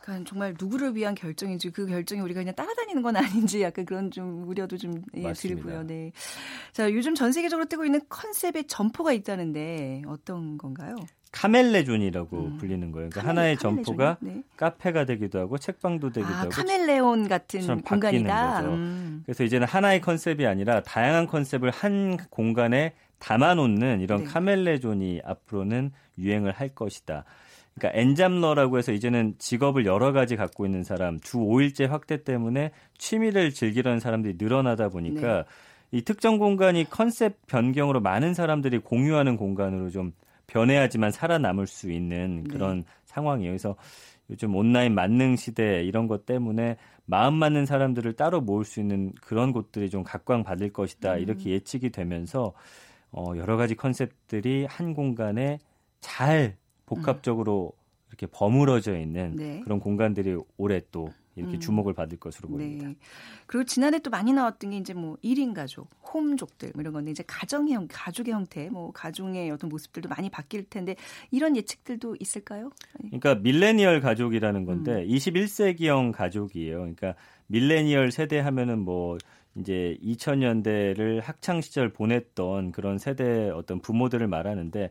그러니까 0.00 0.28
정말 0.28 0.56
누구를 0.58 0.96
위한 0.96 1.14
결정인지 1.14 1.70
그 1.70 1.86
결정이 1.86 2.20
우리가 2.20 2.40
그냥 2.40 2.54
따라다니는 2.56 3.02
건 3.02 3.14
아닌지 3.16 3.62
약간 3.62 3.84
그런 3.84 4.10
좀 4.10 4.48
우려도 4.48 4.76
좀 4.76 5.02
예. 5.14 5.32
들고요. 5.32 5.84
네. 5.84 6.10
자, 6.72 6.92
요즘 6.92 7.14
전 7.14 7.30
세계적으로 7.30 7.66
뜨고 7.66 7.84
있는 7.84 8.00
컨셉의 8.08 8.66
점포가 8.66 9.12
있다는데 9.12 10.02
어떤 10.08 10.58
건가요? 10.58 10.96
카멜레존이라고 11.36 12.36
음. 12.38 12.56
불리는 12.58 12.92
거예요. 12.92 13.10
그러니까 13.10 13.20
카멜- 13.20 13.26
하나의 13.26 13.56
카멜레존이요? 13.56 13.84
점포가 13.84 14.16
네. 14.20 14.42
카페가 14.56 15.04
되기도 15.04 15.38
하고 15.38 15.58
책방도 15.58 16.10
되기도 16.12 16.32
아, 16.32 16.38
하고 16.40 16.48
카멜레온 16.50 17.28
같은 17.28 17.82
공간이다. 17.82 18.54
거죠. 18.62 18.68
음. 18.74 19.22
그래서 19.26 19.44
이제는 19.44 19.66
하나의 19.66 20.00
컨셉이 20.00 20.46
아니라 20.46 20.82
다양한 20.82 21.26
컨셉을 21.26 21.70
한 21.70 22.16
공간에 22.30 22.94
담아놓는 23.18 24.00
이런 24.00 24.20
네. 24.20 24.24
카멜레존이 24.24 25.22
앞으로는 25.24 25.92
유행을 26.18 26.52
할 26.52 26.68
것이다. 26.70 27.24
그러니까 27.74 28.00
엔잡러라고 28.00 28.78
해서 28.78 28.92
이제는 28.92 29.34
직업을 29.38 29.84
여러 29.84 30.12
가지 30.12 30.36
갖고 30.36 30.64
있는 30.64 30.82
사람, 30.82 31.20
주 31.20 31.36
5일제 31.38 31.86
확대 31.88 32.24
때문에 32.24 32.70
취미를 32.96 33.52
즐기려는 33.52 34.00
사람들이 34.00 34.36
늘어나다 34.38 34.88
보니까 34.88 35.44
네. 35.90 35.98
이 35.98 36.02
특정 36.02 36.38
공간이 36.38 36.88
컨셉 36.88 37.46
변경으로 37.46 38.00
많은 38.00 38.32
사람들이 38.32 38.78
공유하는 38.78 39.36
공간으로 39.36 39.90
좀 39.90 40.12
변해야지만 40.46 41.10
살아남을 41.10 41.66
수 41.66 41.90
있는 41.90 42.44
네. 42.44 42.50
그런 42.50 42.84
상황이에요. 43.04 43.50
그래서 43.50 43.76
요즘 44.30 44.54
온라인 44.54 44.94
만능 44.94 45.36
시대 45.36 45.82
이런 45.84 46.08
것 46.08 46.26
때문에 46.26 46.76
마음 47.04 47.34
맞는 47.34 47.66
사람들을 47.66 48.14
따로 48.14 48.40
모을 48.40 48.64
수 48.64 48.80
있는 48.80 49.12
그런 49.20 49.52
곳들이 49.52 49.90
좀 49.90 50.02
각광받을 50.02 50.72
것이다. 50.72 51.14
음. 51.14 51.20
이렇게 51.20 51.50
예측이 51.50 51.90
되면서 51.90 52.52
어, 53.12 53.32
여러 53.36 53.56
가지 53.56 53.74
컨셉들이 53.74 54.66
한 54.68 54.94
공간에 54.94 55.58
잘 56.00 56.56
복합적으로 56.86 57.72
이렇게 58.08 58.26
버무러져 58.26 58.98
있는 58.98 59.36
네. 59.36 59.60
그런 59.60 59.80
공간들이 59.80 60.36
올해 60.56 60.80
또 60.90 61.08
이렇게 61.36 61.56
음. 61.56 61.60
주목을 61.60 61.92
받을 61.92 62.18
것으로 62.18 62.48
보입니다. 62.48 62.88
네. 62.88 62.96
그리고 63.46 63.64
지난해 63.64 63.98
또 63.98 64.10
많이 64.10 64.32
나왔던 64.32 64.70
게 64.70 64.78
이제 64.78 64.94
뭐 64.94 65.16
1인 65.22 65.54
가족, 65.54 65.88
홈족들 66.12 66.72
뭐 66.74 66.80
이런 66.80 66.92
건데 66.92 67.10
이제 67.10 67.22
가정의 67.26 67.74
형, 67.74 67.86
가족의 67.88 68.32
형태, 68.32 68.68
뭐 68.70 68.90
가정의 68.92 69.50
어떤 69.50 69.68
모습들도 69.68 70.08
많이 70.08 70.30
바뀔 70.30 70.64
텐데 70.64 70.96
이런 71.30 71.56
예측들도 71.56 72.16
있을까요? 72.18 72.70
그러니까 72.98 73.34
밀레니얼 73.36 74.00
가족이라는 74.00 74.64
건데 74.64 75.02
음. 75.02 75.08
21세기형 75.08 76.12
가족이에요. 76.12 76.78
그러니까 76.78 77.14
밀레니얼 77.48 78.10
세대 78.10 78.38
하면은 78.38 78.80
뭐 78.80 79.18
이제 79.56 79.96
2000년대를 80.02 81.22
학창 81.22 81.60
시절 81.60 81.92
보냈던 81.92 82.72
그런 82.72 82.98
세대 82.98 83.50
어떤 83.50 83.80
부모들을 83.80 84.26
말하는데 84.26 84.90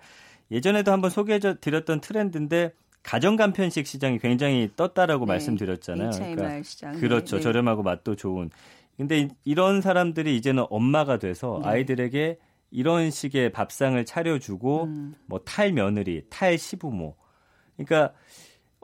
예전에도 0.52 0.92
한번 0.92 1.10
소개해 1.10 1.40
드렸던 1.60 2.02
트렌드인데 2.02 2.74
가정 3.06 3.36
간편식 3.36 3.86
시장이 3.86 4.18
굉장히 4.20 4.70
떴다라고 4.76 5.26
네. 5.26 5.34
말씀드렸잖아요. 5.34 6.10
그러니까 6.12 6.64
시장. 6.64 7.00
그렇죠. 7.00 7.36
네. 7.38 7.42
저렴하고 7.42 7.84
맛도 7.84 8.16
좋은. 8.16 8.50
근데 8.98 9.20
이- 9.20 9.28
이런 9.44 9.82
사람들이 9.82 10.36
이제는 10.38 10.66
엄마가 10.70 11.20
돼서 11.20 11.60
네. 11.64 11.70
아이들에게 11.70 12.38
이런 12.72 13.12
식의 13.12 13.52
밥상을 13.52 14.04
차려주고 14.06 14.84
음. 14.86 15.16
뭐 15.28 15.40
탈 15.46 15.72
며느리, 15.72 16.24
탈 16.30 16.58
시부모. 16.58 17.16
그러니까 17.78 18.14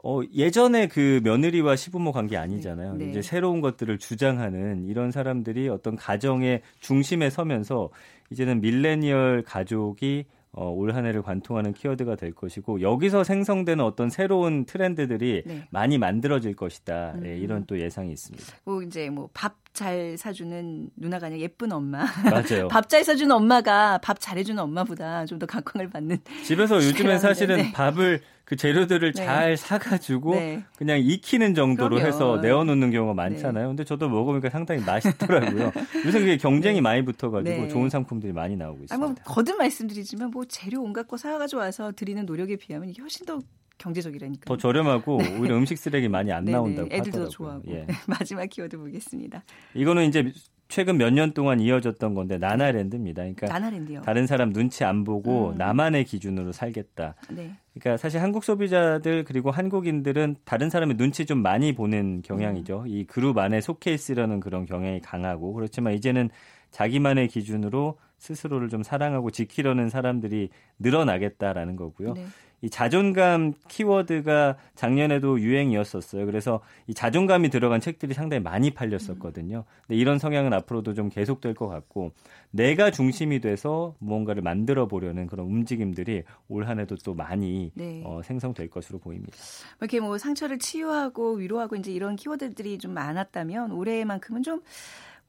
어, 0.04 0.20
예전에 0.34 0.88
그 0.88 1.20
며느리와 1.24 1.76
시부모 1.76 2.12
관계 2.12 2.36
아니잖아요. 2.36 2.94
네. 2.94 3.04
네. 3.04 3.10
이제 3.10 3.22
새로운 3.22 3.60
것들을 3.60 3.98
주장하는 3.98 4.84
이런 4.86 5.10
사람들이 5.10 5.68
어떤 5.68 5.96
가정의 5.96 6.62
중심에 6.80 7.28
서면서 7.30 7.90
이제는 8.30 8.60
밀레니얼 8.60 9.42
가족이 9.44 10.26
어, 10.54 10.68
올 10.70 10.92
한 10.92 11.06
해를 11.06 11.22
관통하는 11.22 11.72
키워드가 11.72 12.16
될 12.16 12.32
것이고 12.32 12.82
여기서 12.82 13.24
생성되는 13.24 13.82
어떤 13.82 14.10
새로운 14.10 14.66
트렌드들이 14.66 15.42
네. 15.46 15.66
많이 15.70 15.96
만들어질 15.96 16.54
것이다. 16.54 17.12
음. 17.16 17.26
예, 17.26 17.38
이런 17.38 17.64
또 17.66 17.80
예상이 17.80 18.12
있습니다. 18.12 18.44
뭐 18.64 18.82
이제 18.82 19.08
뭐 19.10 19.28
밥 19.32 19.54
잘 19.72 20.18
사주는 20.18 20.90
누나가 20.96 21.28
아니라 21.28 21.40
예쁜 21.40 21.72
엄마. 21.72 22.04
맞아요. 22.30 22.68
밥 22.68 22.90
잘 22.90 23.02
사주는 23.04 23.34
엄마가 23.34 23.96
밥 24.02 24.20
잘해주는 24.20 24.62
엄마보다 24.62 25.24
좀 25.24 25.38
더 25.38 25.46
각광을 25.46 25.88
받는. 25.88 26.18
집에서 26.44 26.76
요즘엔 26.76 27.18
사실은 27.18 27.56
네. 27.56 27.72
밥을 27.72 28.20
그 28.52 28.56
재료들을 28.56 29.12
네. 29.14 29.24
잘 29.24 29.56
사가지고 29.56 30.34
네. 30.34 30.62
그냥 30.76 31.00
익히는 31.00 31.54
정도로 31.54 31.96
그럼요. 31.96 32.06
해서 32.06 32.36
내어놓는 32.42 32.90
경우가 32.90 33.14
많잖아요. 33.14 33.68
근데 33.68 33.82
저도 33.82 34.10
먹어보니까 34.10 34.50
상당히 34.50 34.84
맛있더라고요. 34.84 35.72
요새 36.04 36.20
그게 36.20 36.36
경쟁이 36.36 36.82
많이 36.82 37.02
붙어가지고 37.02 37.62
네. 37.62 37.68
좋은 37.68 37.88
상품들이 37.88 38.34
많이 38.34 38.54
나오고 38.56 38.74
아니 38.74 38.84
있습니다. 38.84 39.06
뭐 39.06 39.14
거듭 39.24 39.56
말씀드리지만 39.56 40.32
뭐 40.32 40.44
재료 40.44 40.82
온갖 40.82 41.08
거 41.08 41.16
사가지고 41.16 41.62
와서 41.62 41.92
드리는 41.92 42.26
노력에 42.26 42.56
비하면 42.56 42.90
이게 42.90 43.00
훨씬 43.00 43.24
더 43.24 43.38
경제적이라니까. 43.78 44.44
더 44.44 44.58
저렴하고 44.58 45.16
오히려 45.40 45.56
음식 45.56 45.78
쓰레기 45.78 46.08
많이 46.08 46.30
안 46.30 46.44
네네. 46.44 46.54
나온다고 46.54 46.88
애들도 46.92 47.22
하더라고요. 47.22 47.28
좋아하고. 47.30 47.72
예. 47.72 47.86
마지막 48.06 48.44
키워드 48.50 48.76
보겠습니다. 48.76 49.44
이거는 49.72 50.04
이제 50.04 50.30
최근 50.72 50.96
몇 50.96 51.10
년 51.12 51.32
동안 51.34 51.60
이어졌던 51.60 52.14
건데 52.14 52.38
나나랜드입니다. 52.38 53.20
그러니까 53.22 53.46
나나랜드요. 53.46 54.00
다른 54.00 54.26
사람 54.26 54.54
눈치 54.54 54.84
안 54.84 55.04
보고 55.04 55.50
음. 55.50 55.58
나만의 55.58 56.04
기준으로 56.04 56.52
살겠다. 56.52 57.14
네. 57.28 57.52
그러니까 57.74 57.98
사실 57.98 58.22
한국 58.22 58.42
소비자들 58.42 59.24
그리고 59.24 59.50
한국인들은 59.50 60.36
다른 60.46 60.70
사람의 60.70 60.96
눈치 60.96 61.26
좀 61.26 61.42
많이 61.42 61.74
보는 61.74 62.22
경향이죠. 62.22 62.84
이 62.86 63.04
그룹 63.04 63.36
안에 63.36 63.60
속해 63.60 63.92
있으려는 63.92 64.40
그런 64.40 64.64
경향이 64.64 65.02
강하고 65.02 65.52
그렇지만 65.52 65.92
이제는 65.92 66.30
자기만의 66.70 67.28
기준으로 67.28 67.98
스스로를 68.16 68.70
좀 68.70 68.82
사랑하고 68.82 69.30
지키려는 69.30 69.90
사람들이 69.90 70.48
늘어나겠다라는 70.78 71.76
거고요. 71.76 72.14
네. 72.14 72.24
이 72.62 72.70
자존감 72.70 73.52
키워드가 73.68 74.56
작년에도 74.76 75.40
유행이었었어요. 75.40 76.24
그래서 76.26 76.60
이 76.86 76.94
자존감이 76.94 77.50
들어간 77.50 77.80
책들이 77.80 78.14
상당히 78.14 78.42
많이 78.42 78.70
팔렸었거든요. 78.70 79.64
근데 79.86 80.00
이런 80.00 80.18
성향은 80.18 80.52
앞으로도 80.52 80.94
좀 80.94 81.10
계속될 81.10 81.54
것 81.54 81.68
같고 81.68 82.12
내가 82.52 82.92
중심이 82.92 83.40
돼서 83.40 83.94
무언가를 83.98 84.42
만들어 84.42 84.86
보려는 84.86 85.26
그런 85.26 85.46
움직임들이 85.46 86.22
올 86.48 86.68
한해도 86.68 86.96
또 87.04 87.14
많이 87.14 87.72
네. 87.74 88.02
어, 88.04 88.20
생성될 88.22 88.70
것으로 88.70 89.00
보입니다. 89.00 89.36
이렇게 89.80 89.98
뭐 89.98 90.16
상처를 90.16 90.58
치유하고 90.58 91.34
위로하고 91.34 91.74
이제 91.74 91.90
이런 91.90 92.14
키워드들이 92.14 92.78
좀 92.78 92.94
많았다면 92.94 93.72
올해만큼은 93.72 94.44
좀 94.44 94.62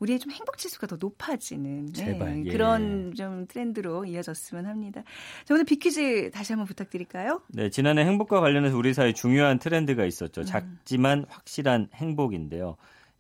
우리의 0.04 0.20
좀 0.20 0.32
행복 0.32 0.58
지수가 0.58 0.88
더 0.88 0.98
높아지는 1.00 1.88
네, 1.94 2.44
예. 2.46 2.52
그런 2.52 3.14
좀 3.16 3.48
트렌드로 3.48 4.06
이어졌으면 4.06 4.66
합니다. 4.66 5.04
자, 5.46 5.54
오늘 5.54 5.66
비퀴즈 5.66 6.32
다시 6.32 6.54
한번 6.54 6.68
부탁드릴까요? 6.68 7.42
네, 7.50 7.70
지난해 7.70 8.04
행복과 8.06 8.40
관련해서 8.42 8.78
우리 8.78 8.94
사회 8.94 9.14
중요한 9.14 9.60
트렌드가 9.60 10.06
있었죠. 10.06 10.42
음. 10.42 10.46
작지만 10.46 11.26
확실한 11.30 11.90
행복인데요. 11.96 12.76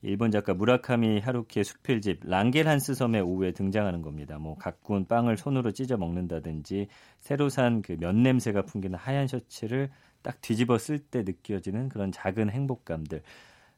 일본 0.06 0.32
작가 0.32 0.54
무라카미 0.54 1.20
하루키의 1.20 1.64
수필집 1.64 2.20
랑겔한스 2.26 2.94
섬의 2.94 3.22
오후에 3.22 3.54
등장하는 3.54 4.02
겁니다. 4.02 4.38
뭐 4.38 4.56
가꾼 4.56 5.06
빵을 5.08 5.38
손으로 5.38 5.72
찢어 5.72 5.96
먹는다든지 5.96 6.88
새로 7.22 7.48
산 7.48 7.82
그 7.82 7.96
면 7.98 8.22
냄새가 8.22 8.64
풍기는 8.64 9.00
하얀 9.00 9.28
셔츠를 9.28 9.90
딱 10.22 10.42
뒤집어 10.42 10.78
쓸 10.78 11.00
때 11.00 11.24
느껴지는 11.24 11.88
그런 11.88 12.12
작은 12.12 12.50
행복감들. 12.50 13.22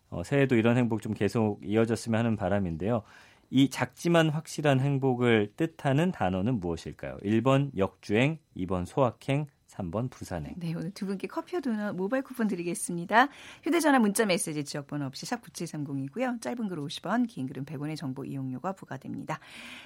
어, 0.10 0.24
새해도 0.24 0.56
이런 0.56 0.78
행복 0.78 1.02
좀 1.02 1.14
계속 1.14 1.60
이어졌으면 1.64 2.20
하는 2.20 2.36
바람인데요. 2.36 3.04
이 3.50 3.70
작지만 3.70 4.30
확실한 4.30 4.80
행복을 4.80 5.54
뜻하는 5.56 6.12
단어는 6.12 6.60
무엇일까요? 6.60 7.18
1번 7.24 7.72
역주행, 7.78 8.40
2번 8.58 8.86
소확행, 8.86 9.48
3번 9.76 10.10
부산행. 10.10 10.54
네, 10.58 10.74
오늘 10.74 10.92
두 10.92 11.06
분께 11.06 11.28
커피와 11.28 11.60
도넛 11.60 11.96
모바일 11.96 12.24
쿠폰 12.24 12.48
드리겠습니다. 12.48 13.28
휴대전화 13.64 14.00
문자 14.00 14.26
메시지 14.26 14.64
지역번호 14.64 15.06
없이 15.06 15.26
샵 15.26 15.42
9730이고요. 15.42 16.42
짧은 16.42 16.70
글 16.70 16.78
50원, 16.78 17.28
긴 17.28 17.46
글은 17.48 17.66
100원의 17.66 17.98
정보 17.98 18.24
이용료가 18.24 18.74
부과됩니다. 18.74 19.40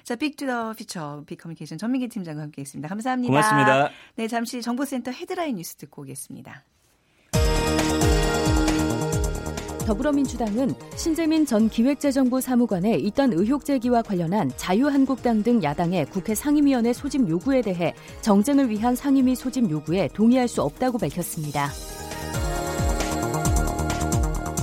자, 0.04 0.16
Big 0.16 0.38
to 0.38 0.52
the 0.52 0.74
Future 0.74 1.24
빅커뮤니케이션 1.26 1.78
전민기 1.78 2.08
팀장과 2.08 2.42
함께했습니다. 2.44 2.88
감사합니다. 2.88 3.32
고맙습니다. 3.32 3.90
네, 4.16 4.28
잠시 4.28 4.62
정보센터 4.62 5.12
헤드라인 5.12 5.56
뉴스 5.56 5.76
듣고 5.76 6.04
오겠습니다. 6.04 6.64
더불어민주당은 9.90 10.76
신재민 10.96 11.48
전 11.48 11.68
기획재정부 11.68 12.42
사무관의 12.42 13.02
잇단 13.06 13.34
의혹 13.34 13.66
제기와 13.66 14.04
관련한 14.04 14.52
자유한국당 14.56 15.42
등 15.42 15.64
야당의 15.64 16.06
국회 16.12 16.36
상임위원회 16.36 16.94
소집 16.94 17.28
요구에 17.28 17.64
대해 17.64 17.96
정쟁을 18.22 18.70
위한 18.70 18.96
상임위 18.96 19.34
소집 19.34 19.68
요구에 19.68 20.08
동의할 20.14 20.48
수 20.48 20.62
없다고 20.62 21.00
밝혔습니다. 21.00 21.72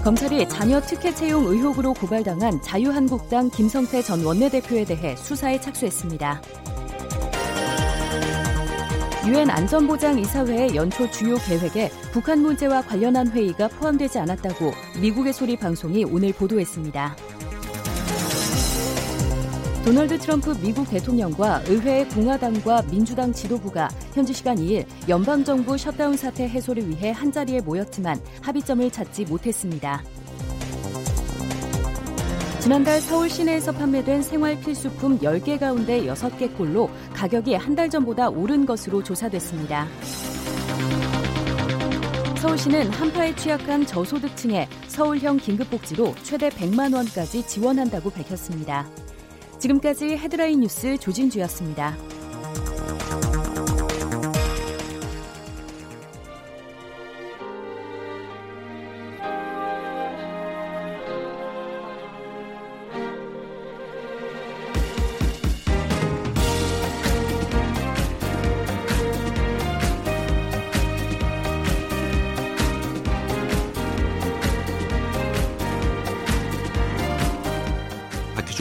검찰이 0.04 0.48
자녀 0.48 0.80
특혜 0.80 1.12
채용 1.12 1.44
의혹으로 1.46 1.92
고발당한 1.94 2.62
자유한국당 2.62 3.50
김성태 3.50 4.02
전 4.02 4.24
원내대표에 4.24 4.84
대해 4.84 5.16
수사에 5.16 5.60
착수했습니다. 5.60 6.40
유엔 9.26 9.50
안전보장이사회의 9.50 10.76
연초 10.76 11.10
주요 11.10 11.34
계획에 11.34 11.90
북한 12.12 12.40
문제와 12.42 12.82
관련한 12.82 13.26
회의가 13.28 13.66
포함되지 13.66 14.20
않았다고 14.20 14.70
미국의 15.00 15.32
소리 15.32 15.56
방송이 15.56 16.04
오늘 16.04 16.32
보도했습니다. 16.32 17.16
도널드 19.84 20.18
트럼프 20.18 20.56
미국 20.62 20.88
대통령과 20.88 21.62
의회의 21.66 22.08
공화당과 22.08 22.82
민주당 22.90 23.32
지도부가 23.32 23.88
현지 24.14 24.32
시간 24.32 24.58
2일 24.58 24.84
연방정부 25.08 25.76
셧다운 25.76 26.16
사태 26.16 26.48
해소를 26.48 26.88
위해 26.88 27.10
한자리에 27.10 27.62
모였지만 27.62 28.20
합의점을 28.42 28.88
찾지 28.92 29.24
못했습니다. 29.24 30.04
지난달 32.66 33.00
서울 33.00 33.30
시내에서 33.30 33.70
판매된 33.70 34.22
생활 34.22 34.58
필수품 34.58 35.20
10개 35.20 35.56
가운데 35.56 36.02
6개 36.02 36.52
꼴로 36.58 36.90
가격이 37.14 37.54
한 37.54 37.76
달 37.76 37.88
전보다 37.88 38.28
오른 38.28 38.66
것으로 38.66 39.04
조사됐습니다. 39.04 39.86
서울시는 42.38 42.90
한파에 42.90 43.36
취약한 43.36 43.86
저소득층에 43.86 44.66
서울형 44.88 45.36
긴급복지로 45.36 46.16
최대 46.24 46.48
100만 46.48 46.92
원까지 46.92 47.46
지원한다고 47.46 48.10
밝혔습니다. 48.10 48.84
지금까지 49.60 50.16
헤드라인 50.16 50.58
뉴스 50.58 50.98
조진주였습니다. 50.98 51.96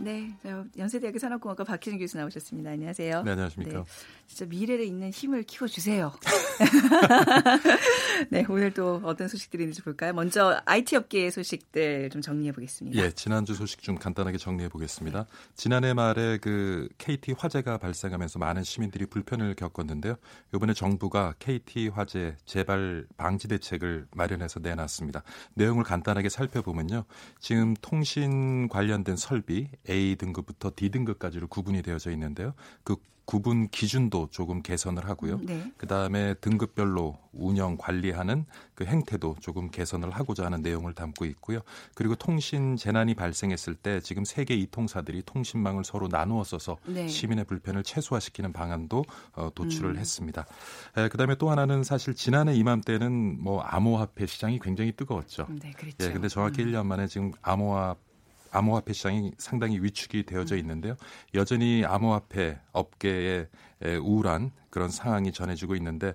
네, 0.00 0.32
연세대학교 0.76 1.18
산업공학과 1.18 1.64
박희준 1.64 1.98
교수 1.98 2.16
나오셨습니다. 2.18 2.70
안녕하세요. 2.70 3.22
네, 3.24 3.30
안녕하십니까. 3.32 3.78
네, 3.78 3.84
진짜 4.28 4.46
미래를 4.46 4.84
잇는 4.84 5.10
힘을 5.10 5.42
키워주세요. 5.42 6.12
네, 8.30 8.44
오늘 8.48 8.72
또 8.72 9.00
어떤 9.02 9.26
소식들이 9.26 9.64
있는지 9.64 9.82
볼까요? 9.82 10.12
먼저 10.12 10.60
IT 10.64 10.96
업계의 10.96 11.32
소식들 11.32 12.10
좀 12.10 12.22
정리해 12.22 12.52
보겠습니다. 12.52 12.96
예, 13.02 13.10
지난주 13.10 13.54
소식 13.54 13.82
좀 13.82 13.96
간단하게 13.96 14.38
정리해 14.38 14.68
보겠습니다. 14.68 15.26
지난해 15.56 15.94
말에 15.94 16.38
그 16.38 16.88
KT 16.98 17.34
화재가 17.36 17.78
발생하면서 17.78 18.38
많은 18.38 18.62
시민들이 18.62 19.04
불편을 19.06 19.54
겪었는데요. 19.54 20.14
이번에 20.54 20.74
정부가 20.74 21.34
KT 21.40 21.88
화재 21.88 22.36
재발 22.44 23.04
방지 23.16 23.48
대책을 23.48 24.06
마련해서 24.12 24.60
내놨습니다. 24.60 25.24
내용을 25.54 25.82
간단하게 25.82 26.28
살펴보면요. 26.28 27.04
지금 27.40 27.74
통신 27.80 28.68
관련된 28.68 29.16
설비 29.16 29.68
A 29.88 30.16
등급부터 30.16 30.72
D 30.74 30.90
등급까지로 30.90 31.48
구분이 31.48 31.82
되어져 31.82 32.10
있는데요. 32.12 32.54
그 32.84 32.96
구분 33.28 33.68
기준도 33.68 34.28
조금 34.30 34.62
개선을 34.62 35.06
하고요. 35.06 35.34
음, 35.34 35.44
네. 35.44 35.72
그다음에 35.76 36.32
등급별로 36.40 37.18
운영 37.34 37.76
관리하는 37.76 38.46
그 38.74 38.86
행태도 38.86 39.36
조금 39.40 39.70
개선을 39.70 40.10
하고자 40.10 40.46
하는 40.46 40.62
내용을 40.62 40.94
담고 40.94 41.26
있고요. 41.26 41.60
그리고 41.94 42.14
통신 42.14 42.76
재난이 42.76 43.14
발생했을 43.16 43.74
때 43.74 44.00
지금 44.00 44.24
세계 44.24 44.54
이통사들이 44.54 45.24
통신망을 45.26 45.84
서로 45.84 46.08
나누어 46.08 46.42
써서 46.42 46.78
네. 46.86 47.06
시민의 47.06 47.44
불편을 47.44 47.82
최소화시키는 47.82 48.54
방안도 48.54 49.04
어, 49.34 49.50
도출을 49.54 49.90
음. 49.90 49.96
했습니다. 49.98 50.46
에, 50.96 51.08
그다음에 51.10 51.34
또 51.34 51.50
하나는 51.50 51.84
사실 51.84 52.14
지난해 52.14 52.54
이맘때는 52.54 53.42
뭐 53.42 53.60
암호화폐 53.60 54.24
시장이 54.24 54.58
굉장히 54.58 54.92
뜨거웠죠. 54.92 55.48
네, 55.60 55.72
그렇죠. 55.72 55.96
예, 56.00 56.12
근데 56.14 56.28
정확히 56.28 56.62
음. 56.62 56.72
1년 56.72 56.86
만에 56.86 57.06
지금 57.08 57.32
암호화 57.42 57.94
암호화폐 58.50 58.92
시장이 58.92 59.32
상당히 59.38 59.82
위축이 59.82 60.24
되어져 60.24 60.56
음. 60.56 60.60
있는데요. 60.60 60.96
여전히 61.34 61.84
암호화폐 61.84 62.58
업계에 62.72 63.48
우울한 64.02 64.50
그런 64.70 64.90
상황이 64.90 65.32
전해지고 65.32 65.76
있는데 65.76 66.14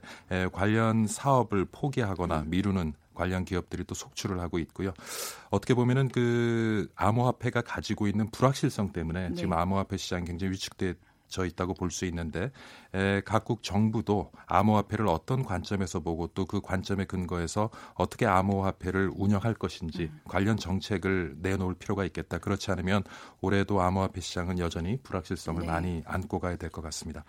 관련 0.52 1.08
사업을 1.08 1.66
포기하거나 1.72 2.42
음. 2.42 2.50
미루는 2.50 2.94
관련 3.14 3.46
기업들이 3.46 3.84
또 3.84 3.94
속출을 3.94 4.40
하고 4.40 4.58
있고요. 4.60 4.92
어떻게 5.52 5.74
보면은 5.74 6.08
그 6.10 6.90
암호화폐가 6.96 7.62
가지고 7.62 8.08
있는 8.08 8.30
불확실성 8.32 8.92
때문에 8.92 9.30
네. 9.30 9.36
지금 9.36 9.54
암호화폐 9.54 9.98
시장이 9.98 10.26
굉장히 10.26 10.54
위축돼 10.54 10.96
져 11.34 11.46
있다고 11.46 11.74
볼 11.74 11.90
수 11.90 12.06
있는데 12.06 12.52
에, 12.94 13.22
각국 13.26 13.64
정부도 13.64 14.32
암호화폐를 14.48 15.08
어떤 15.08 15.44
관점에서 15.44 16.00
보고 16.00 16.28
또 16.28 16.46
그 16.46 16.62
관점에 16.62 17.06
근거해서 17.06 17.70
어떻게 17.96 18.26
암호화폐를 18.28 19.12
운영할 19.16 19.56
것인지 19.56 20.04
음. 20.14 20.20
관련 20.26 20.56
정책을 20.58 21.38
내놓을 21.40 21.74
필요가 21.76 22.06
있겠다. 22.06 22.38
그렇지 22.38 22.70
않으면 22.72 23.04
올해도 23.42 23.82
암호화폐 23.82 24.22
시장은 24.22 24.60
여전히 24.60 24.98
불확실성을 25.02 25.62
네. 25.62 25.68
많이 25.68 26.04
안고 26.06 26.40
가야 26.40 26.56
될 26.58 26.70
것 26.70 26.82
같습니다. 26.84 27.24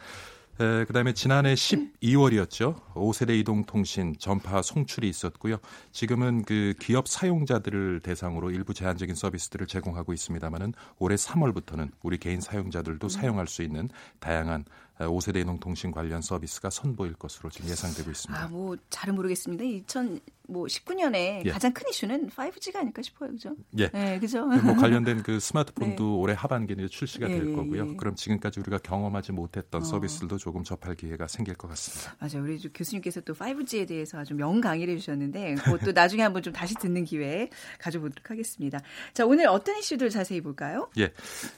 에, 0.61 0.85
그다음에 0.85 1.13
지난해 1.13 1.55
12월이었죠. 1.55 2.95
5세대 2.95 3.37
이동통신 3.41 4.17
전파 4.21 4.63
송출이 4.63 5.09
있었고요. 5.09 5.57
지금은 5.91 6.45
그 6.45 6.75
기업 6.79 7.09
사용자들을 7.09 8.01
대상으로 8.01 8.53
일부 8.53 8.73
제한적인 8.73 9.17
서비스들을 9.17 9.67
제공하고 9.67 10.13
있습니다만은 10.13 10.75
올해 10.99 11.17
3월부터는 11.17 11.91
우리 12.03 12.19
개인 12.19 12.41
사용자들도 12.41 13.09
사용할 13.09 13.49
수 13.49 13.63
있는 13.63 13.89
다양한 14.21 14.65
5세대 14.99 15.41
이동통신 15.41 15.91
관련 15.91 16.23
서비스가 16.23 16.71
선보일 16.71 17.15
것으로 17.15 17.51
지금 17.51 17.69
예상되고 17.69 18.11
있습니다. 18.11 18.45
아, 18.45 18.49
뭐 18.49 18.77
잘은 18.91 19.17
모르겠습니다. 19.17 19.65
2019년에 19.65 21.45
예. 21.45 21.51
가장 21.51 21.73
큰 21.73 21.89
이슈는 21.91 22.31
5G가 22.31 22.77
아닐까 22.77 23.03
싶어요. 23.03 23.31
그죠? 23.31 23.57
예. 23.79 23.89
네, 23.89 24.21
그죠? 24.21 24.47
뭐 24.47 24.75
관련된 24.75 25.23
그 25.25 25.41
스마트폰도 25.41 26.05
네. 26.05 26.17
올해 26.17 26.35
하반기에 26.35 26.87
출시가 26.87 27.27
될 27.27 27.45
예, 27.45 27.51
예, 27.51 27.55
거고요. 27.55 27.91
예. 27.91 27.97
그럼 27.97 28.15
지금까지 28.15 28.61
우리가 28.61 28.79
경험하지 28.79 29.33
못했던 29.33 29.83
어. 29.83 29.85
서비스들도 29.85 30.39
조금 30.39 30.63
접할 30.63 30.95
기회가 30.95 31.27
생길 31.27 31.55
것 31.55 31.69
같습니다. 31.69 32.17
맞아요. 32.21 32.45
우리 32.45 32.59
교수님께서 32.73 33.21
또 33.23 33.35
5G에 33.35 33.89
대해서 33.89 34.19
아주 34.19 34.35
명 34.35 34.61
강의를 34.61 34.95
해 34.95 34.99
주셨는데 34.99 35.57
그것도 35.57 35.91
나중에 35.93 36.23
한번 36.23 36.43
좀 36.43 36.53
다시 36.53 36.75
듣는 36.77 37.05
기회 37.05 37.51
가져보도록 37.81 38.31
하겠습니다. 38.31 38.79
자, 39.13 39.27
오늘 39.27 39.49
어떤 39.49 39.77
이슈들 39.79 40.11
자세히 40.11 40.41
볼까요? 40.41 40.89
예. 40.99 41.13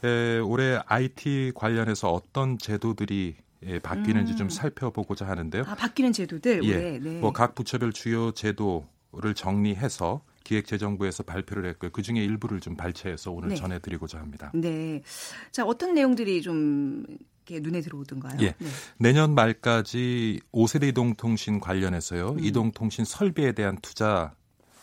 에, 0.05 0.39
올해 0.39 0.81
IT 0.87 1.53
관련해서 1.55 2.11
어떤 2.11 2.59
제도들이 2.59 3.36
예, 3.67 3.79
바뀌는지 3.79 4.33
음. 4.33 4.37
좀 4.37 4.49
살펴보고자 4.49 5.27
하는데요. 5.27 5.65
아, 5.67 5.75
바뀌는 5.75 6.13
제도들. 6.13 6.65
예. 6.65 6.99
네. 6.99 7.21
뭐각 7.21 7.55
부처별 7.55 7.93
주요 7.93 8.33
제도를 8.33 9.35
정리해서 9.35 10.23
기획재정부에서 10.45 11.25
발표를 11.25 11.69
했고요. 11.71 11.91
그 11.93 12.03
중에 12.03 12.25
일부를 12.25 12.61
좀 12.61 12.77
발췌해서 12.77 13.33
오늘 13.33 13.51
네. 13.51 13.55
전해드리고자 13.57 14.19
합니다. 14.19 14.53
네. 14.55 15.03
자, 15.51 15.65
어떤 15.65 15.95
내용들이 15.95 16.41
좀 16.43 17.05
눈에 17.51 17.81
들어오던가요? 17.81 18.39
예. 18.41 18.55
네. 18.59 18.69
내년 18.99 19.35
말까지 19.35 20.41
5세대 20.53 20.89
이동통신 20.89 21.61
관련해서요. 21.61 22.31
음. 22.31 22.41
이동통신 22.41 23.05
설비에 23.05 23.53
대한 23.53 23.79
투자 23.83 24.35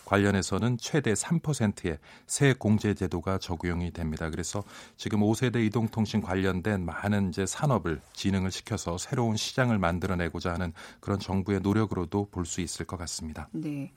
관련해서는 0.06 0.78
최대 0.78 1.14
3%의 1.14 1.98
새 2.28 2.54
공제 2.54 2.94
제도가 2.94 3.38
적용이 3.38 3.92
됩니다. 3.92 4.30
그래서 4.30 4.64
지금 4.98 5.20
5세대 5.22 5.66
이동통신 5.66 6.22
관련된 6.22 6.86
많은 6.86 7.30
이제 7.30 7.46
산업을 7.46 8.02
진흥을 8.14 8.52
시켜서 8.52 8.98
새로운 8.98 9.38
시장을 9.38 9.78
만들어내고자 9.80 10.54
하는 10.54 10.74
그런 11.00 11.20
정부의 11.20 11.62
노력으로도 11.62 12.28
볼 12.32 12.44
수 12.46 12.62
있을 12.62 12.86
것 12.86 12.98
같습니다. 12.98 13.48
네. 13.52 13.92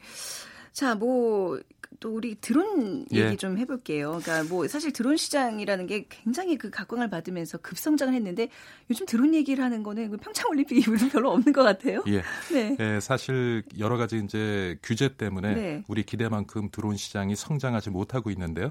자, 0.77 0.95
뭐, 0.95 1.59
또 2.01 2.15
우리 2.15 2.35
드론 2.35 3.07
얘기 3.11 3.23
예. 3.23 3.37
좀 3.37 3.57
해볼게요. 3.57 4.21
그러니까 4.23 4.45
뭐 4.53 4.69
사실 4.69 4.93
드론 4.93 5.17
시장이라는 5.17 5.87
게 5.87 6.05
굉장히 6.11 6.59
그 6.59 6.69
각광을 6.69 7.09
받으면서 7.09 7.57
급성장을 7.57 8.13
했는데 8.13 8.51
요즘 8.91 9.07
드론 9.07 9.35
얘기를 9.35 9.65
하는 9.65 9.83
거는 9.83 10.11
그 10.11 10.19
평창 10.19 10.51
올림픽 10.51 10.77
이후로는 10.77 11.09
별로 11.09 11.31
없는 11.33 11.55
것 11.55 11.63
같아요. 11.63 12.05
예. 12.09 12.23
네. 12.53 12.77
예, 12.79 13.01
사실 13.01 13.63
여러 13.79 13.97
가지 13.97 14.21
이제 14.23 14.77
규제 14.83 15.17
때문에 15.17 15.55
네. 15.55 15.85
우리 15.89 16.03
기대만큼 16.03 16.69
드론 16.71 16.99
시장이 16.99 17.37
성장하지 17.37 17.89
못하고 17.89 18.31
있는데요. 18.31 18.71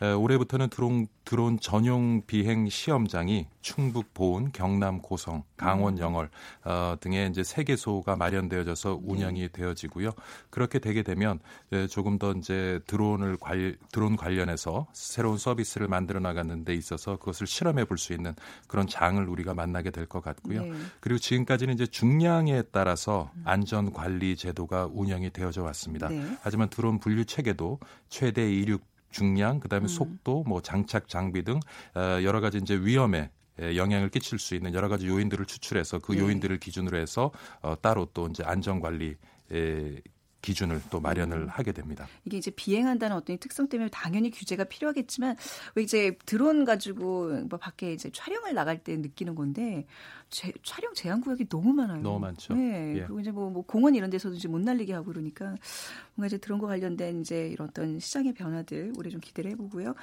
올해부터는 0.00 0.68
드론, 0.68 1.06
드론 1.24 1.58
전용 1.58 2.22
비행 2.26 2.68
시험장이 2.68 3.46
충북 3.62 4.12
보은, 4.14 4.52
경남 4.52 5.00
고성, 5.00 5.42
강원 5.56 5.94
음. 5.94 5.98
영월 5.98 6.30
어, 6.64 6.96
등의 7.00 7.30
이제 7.30 7.42
세 7.42 7.64
개소가 7.64 8.14
마련되어져서 8.16 9.00
네. 9.00 9.12
운영이 9.12 9.48
되어지고요. 9.52 10.10
그렇게 10.50 10.78
되게 10.78 11.02
되면 11.02 11.40
조금 11.90 12.18
더 12.18 12.32
이제 12.32 12.80
드론을 12.86 13.38
관 13.38 13.76
드론 13.90 14.16
관련해서 14.16 14.86
새로운 14.92 15.38
서비스를 15.38 15.88
만들어 15.88 16.20
나가는 16.20 16.64
데 16.64 16.74
있어서 16.74 17.16
그것을 17.16 17.46
실험해 17.46 17.84
볼 17.86 17.96
수 17.96 18.12
있는 18.12 18.34
그런 18.68 18.86
장을 18.86 19.26
우리가 19.26 19.54
만나게 19.54 19.90
될 19.90 20.06
것 20.06 20.22
같고요. 20.22 20.62
네. 20.62 20.72
그리고 21.00 21.18
지금까지는 21.18 21.74
이제 21.74 21.86
중량에 21.86 22.62
따라서 22.70 23.30
음. 23.36 23.42
안전 23.44 23.92
관리 23.92 24.36
제도가 24.36 24.88
운영이 24.92 25.30
되어져 25.30 25.62
왔습니다. 25.62 26.08
네. 26.08 26.22
하지만 26.42 26.68
드론 26.68 26.98
분류 27.00 27.24
체계도 27.24 27.80
최대 28.10 28.52
이륙 28.52 28.82
중량, 29.10 29.60
그다음에 29.60 29.84
음. 29.84 29.88
속도, 29.88 30.44
뭐 30.46 30.60
장착 30.60 31.08
장비 31.08 31.42
등 31.42 31.60
어, 31.94 32.22
여러 32.22 32.40
가지 32.40 32.58
이제 32.58 32.74
위험에 32.74 33.30
영향을 33.58 34.10
끼칠 34.10 34.38
수 34.38 34.54
있는 34.54 34.74
여러 34.74 34.88
가지 34.88 35.06
요인들을 35.06 35.46
추출해서 35.46 35.98
그 36.00 36.12
네. 36.12 36.20
요인들을 36.20 36.58
기준으로 36.58 36.98
해서 36.98 37.30
어, 37.62 37.74
따로 37.80 38.06
또 38.12 38.26
이제 38.28 38.42
안전 38.44 38.80
관리 38.80 39.16
기준을 40.42 40.80
또 40.90 41.00
마련을 41.00 41.38
음. 41.38 41.48
하게 41.48 41.72
됩니다. 41.72 42.06
이게 42.24 42.36
이제 42.36 42.52
비행한다는 42.52 43.16
어떤 43.16 43.36
특성 43.38 43.68
때문에 43.68 43.90
당연히 43.90 44.30
규제가 44.30 44.64
필요하겠지만 44.64 45.36
이제 45.78 46.16
드론 46.24 46.64
가지고 46.64 47.30
뭐 47.48 47.58
밖에 47.58 47.92
이제 47.92 48.10
촬영을 48.12 48.54
나갈 48.54 48.78
때 48.78 48.96
느끼는 48.96 49.34
건데 49.34 49.86
제, 50.28 50.52
촬영 50.62 50.92
제한 50.94 51.20
구역이 51.20 51.48
너무 51.48 51.72
많아요. 51.72 52.02
너무 52.02 52.18
많죠. 52.18 52.54
네. 52.54 52.94
예. 52.96 53.00
그리고 53.00 53.20
이제 53.20 53.30
뭐, 53.30 53.48
뭐, 53.50 53.62
공원 53.62 53.94
이런 53.94 54.10
데서도 54.10 54.34
이제 54.34 54.48
못 54.48 54.60
날리게 54.60 54.92
하고 54.92 55.06
그러니까 55.06 55.54
뭔가 56.14 56.26
이제 56.26 56.38
드론과 56.38 56.66
관련된 56.66 57.20
이제 57.20 57.48
이런 57.48 57.68
어떤 57.68 57.98
시장의 57.98 58.34
변화들 58.34 58.92
올해 58.98 59.10
좀 59.10 59.20
기대를 59.20 59.52
해보고요. 59.52 59.94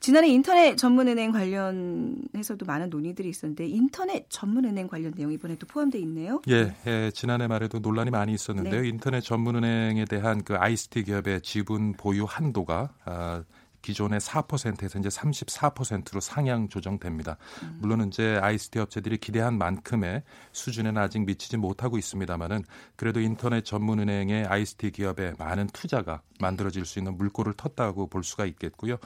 지난해 0.00 0.28
인터넷 0.28 0.76
전문은행 0.76 1.32
관련해서도 1.32 2.64
많은 2.64 2.90
논의들이 2.90 3.28
있었는데 3.28 3.66
인터넷 3.66 4.26
전문은행 4.28 4.86
관련 4.86 5.12
내용 5.14 5.32
이번에 5.32 5.56
또 5.56 5.66
포함되어 5.66 6.00
있네요. 6.02 6.40
예, 6.48 6.74
예, 6.86 7.10
지난해 7.12 7.46
말에도 7.46 7.78
논란이 7.80 8.10
많이 8.10 8.32
있었는데요. 8.32 8.82
네. 8.82 8.88
인터넷 8.88 9.20
전문은행에 9.20 10.04
대한 10.04 10.44
그 10.44 10.56
ICT 10.56 11.04
기업의 11.04 11.42
지분 11.42 11.92
보유 11.94 12.24
한도가 12.24 12.94
아, 13.04 13.42
기존의 13.82 14.20
4%에서 14.20 14.98
이제 14.98 15.08
34%로 15.08 16.20
상향 16.20 16.68
조정됩니다. 16.68 17.36
음. 17.62 17.78
물론 17.80 18.08
이제 18.08 18.38
ICT 18.40 18.78
업체들이 18.78 19.18
기대한 19.18 19.58
만큼의 19.58 20.22
수준에는 20.52 21.00
아직 21.00 21.24
미치지 21.24 21.56
못하고 21.56 21.98
있습니다만은 21.98 22.64
그래도 22.96 23.20
인터넷 23.20 23.64
전문 23.64 23.98
은행의 24.00 24.46
ICT 24.46 24.92
기업에 24.92 25.34
많은 25.38 25.66
투자가 25.68 26.22
만들어질 26.40 26.84
수 26.84 26.98
있는 26.98 27.16
물꼬를 27.16 27.54
텄다고 27.54 28.10
볼 28.10 28.24
수가 28.24 28.44
있겠고요. 28.46 28.96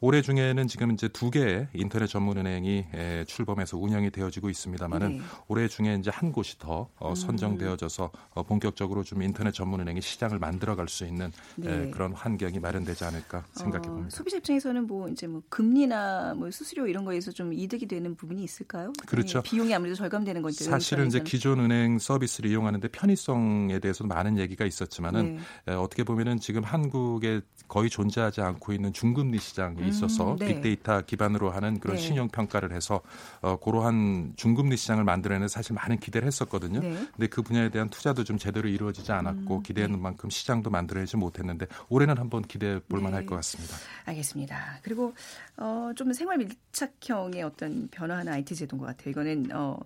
올해 0.00 0.22
중에는 0.22 0.66
지금 0.66 0.90
이제 0.92 1.08
두 1.08 1.30
개의 1.30 1.68
인터넷 1.72 2.06
전문 2.06 2.38
은행이 2.38 2.86
출범해서 3.26 3.78
운영이 3.78 4.10
되어지고 4.10 4.50
있습니다만은 4.50 5.18
네. 5.18 5.24
올해 5.48 5.68
중에 5.68 5.94
이제 5.94 6.10
한 6.12 6.32
곳이 6.32 6.58
더 6.58 6.88
어, 6.98 7.10
음. 7.10 7.14
선정되어져서 7.14 8.10
어, 8.34 8.42
본격적으로 8.42 9.02
좀 9.02 9.22
인터넷 9.22 9.52
전문 9.52 9.80
은행이 9.80 10.00
시장을 10.00 10.38
만들어갈 10.38 10.88
수 10.88 11.04
있는 11.04 11.32
네. 11.56 11.90
그런 11.90 12.12
환경이 12.12 12.58
마련되지 12.58 13.04
않을까 13.04 13.44
생각해 13.52 13.88
어, 13.88 13.92
봅니다. 13.92 14.19
소비자 14.20 14.36
입장에서는 14.36 14.86
뭐 14.86 15.08
이제 15.08 15.26
뭐 15.26 15.42
금리나 15.48 16.34
뭐 16.36 16.50
수수료 16.50 16.86
이런 16.86 17.06
거에서 17.06 17.32
좀 17.32 17.54
이득이 17.54 17.86
되는 17.86 18.14
부분이 18.14 18.44
있을까요? 18.44 18.92
그렇죠. 19.06 19.40
네, 19.40 19.50
비용이 19.50 19.74
아무래도 19.74 19.96
절감되는 19.96 20.42
거니까. 20.42 20.62
사실은 20.62 21.06
이제 21.06 21.20
기존 21.24 21.58
은행 21.58 21.98
서비스를 21.98 22.50
이용하는데 22.50 22.86
편의성에 22.88 23.78
대해서도 23.78 24.08
많은 24.08 24.36
얘기가 24.36 24.66
있었지만은 24.66 25.38
네. 25.64 25.72
어떻게 25.72 26.04
보면은 26.04 26.38
지금 26.38 26.62
한국에 26.62 27.40
거의 27.66 27.88
존재하지 27.88 28.42
않고 28.42 28.74
있는 28.74 28.92
중금리 28.92 29.38
시장이 29.38 29.88
있어서 29.88 30.32
음, 30.32 30.36
네. 30.36 30.48
빅데이터 30.48 31.00
기반으로 31.00 31.50
하는 31.50 31.80
그런 31.80 31.96
네. 31.96 32.02
신용 32.02 32.28
평가를 32.28 32.72
해서 32.72 33.00
어, 33.40 33.56
그러한 33.56 34.34
중금리 34.36 34.76
시장을 34.76 35.04
만들어내는 35.04 35.48
사실 35.48 35.74
많은 35.74 35.98
기대를 35.98 36.26
했었거든요. 36.26 36.80
네. 36.80 37.06
근데 37.16 37.26
그 37.28 37.40
분야에 37.40 37.70
대한 37.70 37.88
투자도 37.88 38.24
좀 38.24 38.36
제대로 38.36 38.68
이루어지지 38.68 39.12
않았고 39.12 39.56
음, 39.56 39.62
기대하는 39.62 39.96
네. 39.96 40.02
만큼 40.02 40.28
시장도 40.28 40.68
만들어내지 40.68 41.16
못했는데 41.16 41.66
올해는 41.88 42.18
한번 42.18 42.42
기대해 42.42 42.80
볼 42.80 43.00
만할 43.00 43.24
것 43.24 43.36
같습니다. 43.36 43.76
알겠습니다. 44.10 44.78
그리고 44.82 45.14
어, 45.56 45.90
좀 45.96 46.12
생활 46.12 46.38
밀착형의 46.38 47.42
어떤 47.42 47.88
변화하는 47.88 48.32
IT 48.32 48.54
제도인 48.54 48.80
것 48.80 48.86
같아요. 48.86 49.10
이거는 49.10 49.50
어, 49.52 49.78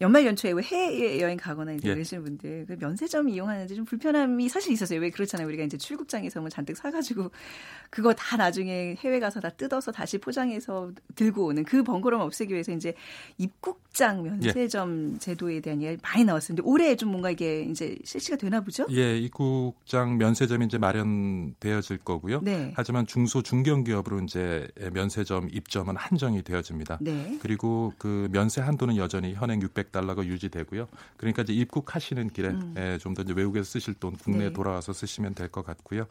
연말 0.00 0.26
연초에 0.26 0.52
왜 0.52 0.62
해외 0.62 1.20
여행 1.20 1.36
가거나 1.36 1.72
이제 1.72 1.88
예. 1.88 1.94
그러시는 1.94 2.22
분들 2.24 2.66
그 2.68 2.76
면세점 2.78 3.28
이용하는데 3.30 3.74
좀 3.74 3.84
불편함이 3.84 4.48
사실 4.48 4.72
있었어요. 4.72 5.00
왜 5.00 5.10
그렇잖아요. 5.10 5.46
우리가 5.48 5.64
이제 5.64 5.78
출국장에서 5.78 6.40
뭐 6.40 6.50
잔뜩 6.50 6.76
사가지고 6.76 7.30
그거 7.90 8.12
다 8.12 8.36
나중에 8.36 8.96
해외 8.98 9.20
가서 9.20 9.40
다 9.40 9.48
뜯어서 9.48 9.92
다시 9.92 10.18
포장해서 10.18 10.92
들고 11.14 11.46
오는 11.46 11.64
그 11.64 11.82
번거로움 11.82 12.22
없애기 12.22 12.52
위해서 12.52 12.72
이제 12.72 12.94
입국장 13.38 14.22
면세점 14.22 15.12
예. 15.14 15.18
제도에 15.18 15.60
대한 15.60 15.80
이야기 15.80 15.98
많이 16.02 16.24
나왔었는데 16.24 16.62
올해 16.68 16.94
좀 16.96 17.10
뭔가 17.10 17.30
이게 17.30 17.62
이제 17.62 17.96
실시가 18.04 18.36
되나 18.36 18.60
보죠? 18.60 18.86
예, 18.90 19.16
입국장 19.18 20.18
면세점이 20.18 20.66
이제 20.66 20.76
마련되어질 20.76 21.98
거고요. 21.98 22.40
네. 22.42 22.72
하지만 22.76 23.06
중소 23.06 23.42
중견기업으로 23.42 24.20
이제 24.20 24.68
면세점 24.92 25.48
입점은 25.52 25.96
한정이 25.96 26.42
되어집니다. 26.42 26.98
네. 27.00 27.38
그리고 27.40 27.94
그 27.96 28.28
면세 28.30 28.60
한도는 28.60 28.96
여전히 28.96 29.32
현행 29.32 29.62
600 29.62 29.85
달러가 29.90 30.24
유지되고요. 30.24 30.86
그러니까 31.16 31.42
이제 31.42 31.52
입국하시는 31.52 32.30
길에 32.30 32.48
음. 32.48 32.74
예, 32.76 32.98
좀더 32.98 33.22
이제 33.22 33.32
외국에서 33.34 33.64
쓰실 33.64 33.94
돈 33.94 34.14
국내에 34.16 34.48
네. 34.48 34.52
돌아와서 34.52 34.92
쓰시면 34.92 35.34
될 35.34 35.48
것 35.48 35.64
같고요. 35.64 36.06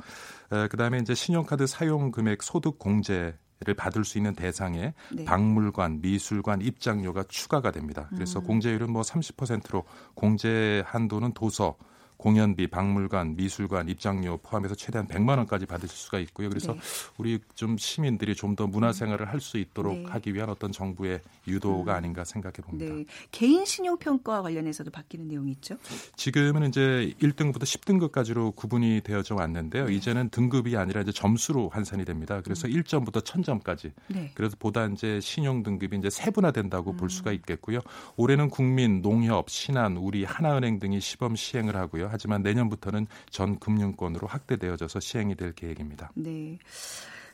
에, 0.51 0.67
그다음에 0.67 0.97
이제 0.99 1.13
신용카드 1.13 1.67
사용 1.67 2.11
금액 2.11 2.41
소득 2.43 2.79
공제 2.79 3.35
를 3.61 3.73
받을 3.73 4.03
수 4.03 4.17
있는 4.17 4.35
대상에 4.35 4.93
네. 5.13 5.23
박물관, 5.23 6.01
미술관 6.01 6.61
입장료가 6.61 7.23
추가가 7.29 7.71
됩니다. 7.71 8.09
그래서 8.13 8.39
음. 8.39 8.43
공제율은 8.43 8.91
뭐 8.91 9.01
30%로 9.01 9.85
공제 10.13 10.83
한도는 10.85 11.31
도서, 11.31 11.77
공연비, 12.17 12.67
박물관, 12.67 13.35
미술관 13.35 13.89
입장료 13.89 14.37
포함해서 14.37 14.75
최대한 14.75 15.07
100만 15.07 15.37
원까지 15.37 15.65
받으실 15.65 15.95
수가 15.95 16.19
있고요. 16.19 16.49
그래서 16.49 16.73
네. 16.73 16.79
우리 17.17 17.39
좀 17.53 17.77
시민들이 17.77 18.33
좀 18.35 18.55
더 18.55 18.67
문화 18.67 18.93
생활을 18.93 19.27
할 19.27 19.41
수 19.45 19.57
있도록 19.57 19.93
네. 19.95 20.05
하기 20.07 20.33
위한 20.33 20.49
어떤 20.49 20.71
정부의 20.71 21.19
유도가 21.47 21.93
음. 21.93 21.97
아닌가 21.97 22.23
생각해 22.23 22.53
봅니다. 22.63 22.95
네. 22.95 23.05
개인 23.31 23.65
신용 23.65 23.97
평가 23.97 24.41
관련해서도 24.41 24.91
바뀌는 24.91 25.27
내용이 25.27 25.51
있죠? 25.51 25.75
지금은 26.15 26.69
이제 26.69 27.13
1등급부터 27.21 27.63
10등급까지로 27.63 28.55
구분이 28.55 29.01
되어져 29.03 29.35
왔는데요. 29.35 29.85
네. 29.85 29.93
이제는 29.93 30.29
등급이 30.29 30.77
아니라 30.77 31.01
이제 31.01 31.11
점수로 31.11 31.69
환산이 31.69 32.05
됩니다. 32.05 32.41
그래서 32.43 32.67
음. 32.67 32.73
1점부터 32.73 33.23
1000점까지. 33.23 33.91
네. 34.07 34.31
그래서 34.33 34.55
보다 34.57 34.85
이제 34.87 35.19
신용 35.19 35.61
등급이 35.61 35.97
이제 35.97 36.09
세분화된다고 36.09 36.91
음. 36.91 36.97
볼 36.97 37.09
수가 37.09 37.31
있겠고요. 37.33 37.81
올해는 38.15 38.49
국민, 38.49 39.01
농협, 39.01 39.49
신한, 39.49 39.97
우리 39.97 40.23
하나은행 40.23 40.79
등이 40.79 40.99
시범 41.01 41.35
시행을 41.35 41.75
하고요. 41.75 42.04
하지만 42.11 42.41
내년부터는 42.41 43.07
전 43.29 43.59
금융권으로 43.59 44.27
확대되어져서 44.27 44.99
시행이 44.99 45.35
될 45.35 45.53
계획입니다. 45.53 46.11
네. 46.15 46.57